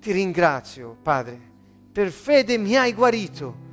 [0.00, 1.38] Ti ringrazio Padre,
[1.92, 3.65] per fede mi hai guarito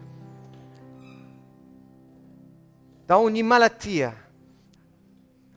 [3.05, 4.15] da ogni malattia.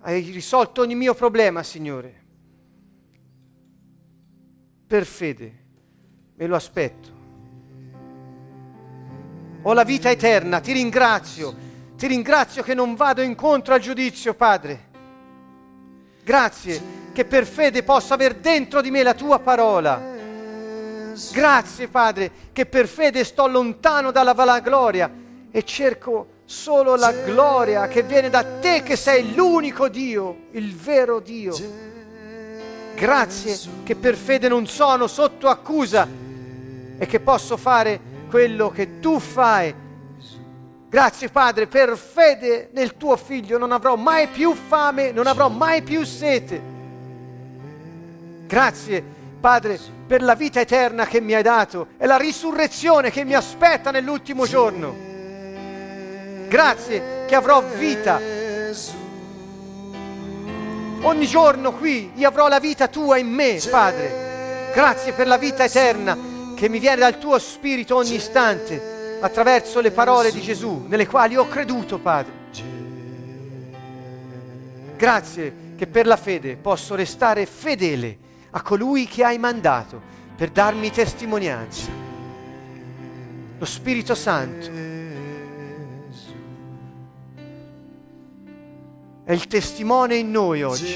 [0.00, 2.24] Hai risolto ogni mio problema, Signore.
[4.86, 5.64] Per fede
[6.34, 7.14] me lo aspetto.
[9.62, 11.64] Ho la vita eterna, ti ringrazio.
[11.96, 14.84] Ti ringrazio che non vado incontro al giudizio, Padre.
[16.22, 20.14] Grazie che per fede posso aver dentro di me la tua parola.
[21.32, 25.10] Grazie, Padre, che per fede sto lontano dalla vanagloria
[25.50, 31.18] e cerco solo la gloria che viene da te che sei l'unico Dio, il vero
[31.18, 31.54] Dio.
[32.94, 36.08] Grazie che per fede non sono sotto accusa
[36.98, 38.00] e che posso fare
[38.30, 39.74] quello che tu fai.
[40.88, 45.82] Grazie Padre, per fede nel tuo figlio non avrò mai più fame, non avrò mai
[45.82, 46.74] più sete.
[48.46, 49.04] Grazie
[49.40, 53.90] Padre per la vita eterna che mi hai dato e la risurrezione che mi aspetta
[53.90, 55.15] nell'ultimo giorno.
[56.48, 58.20] Grazie che avrò vita.
[61.02, 64.70] Ogni giorno qui io avrò la vita tua in me, Padre.
[64.72, 66.16] Grazie per la vita eterna
[66.54, 71.36] che mi viene dal tuo spirito ogni istante attraverso le parole di Gesù nelle quali
[71.36, 72.32] ho creduto, Padre.
[74.96, 78.18] Grazie che per la fede posso restare fedele
[78.50, 80.00] a colui che hai mandato
[80.36, 81.90] per darmi testimonianza.
[83.58, 84.95] Lo Spirito Santo
[89.26, 90.94] è il testimone in noi oggi.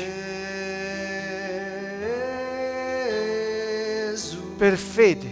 [4.57, 5.27] Per fede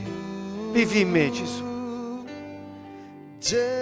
[0.73, 2.25] vivi in me Gesù.
[3.39, 3.77] Gesù,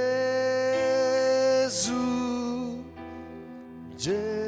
[3.97, 4.46] Gesù.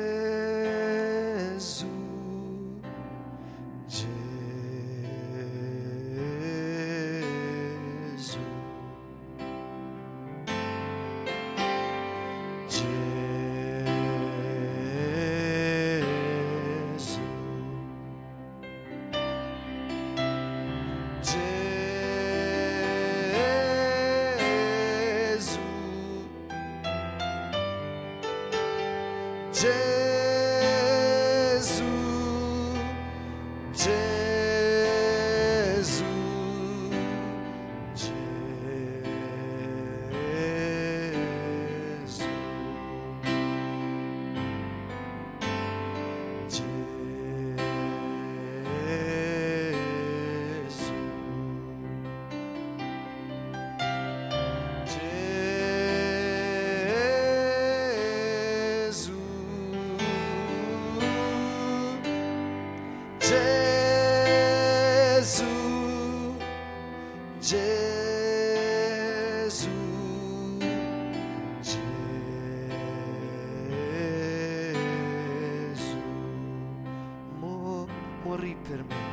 [78.28, 79.07] Morì per me.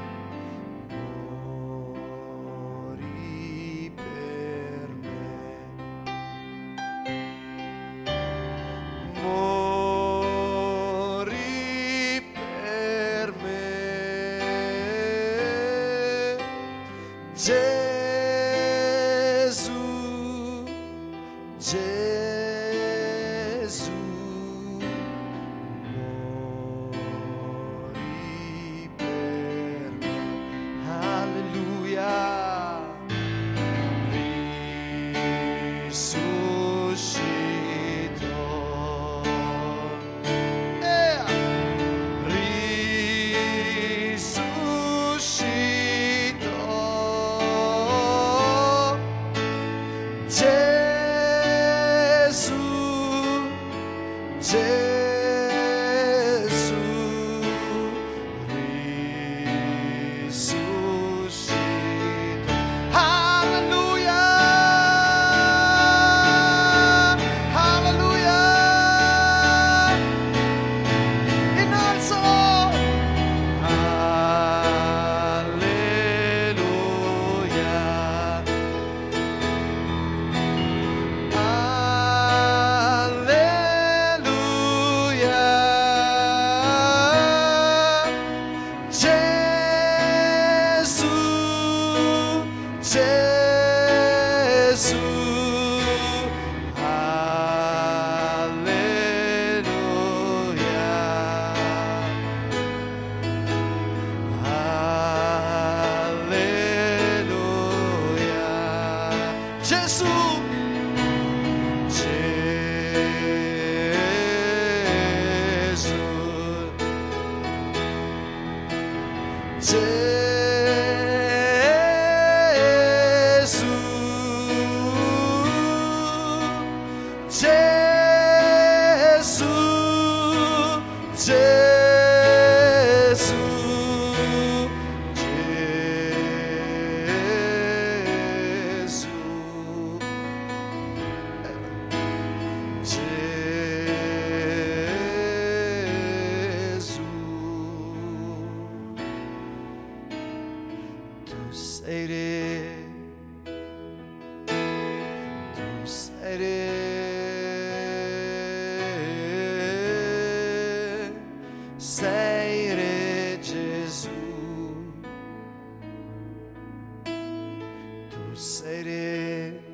[168.36, 169.66] Tu sei re,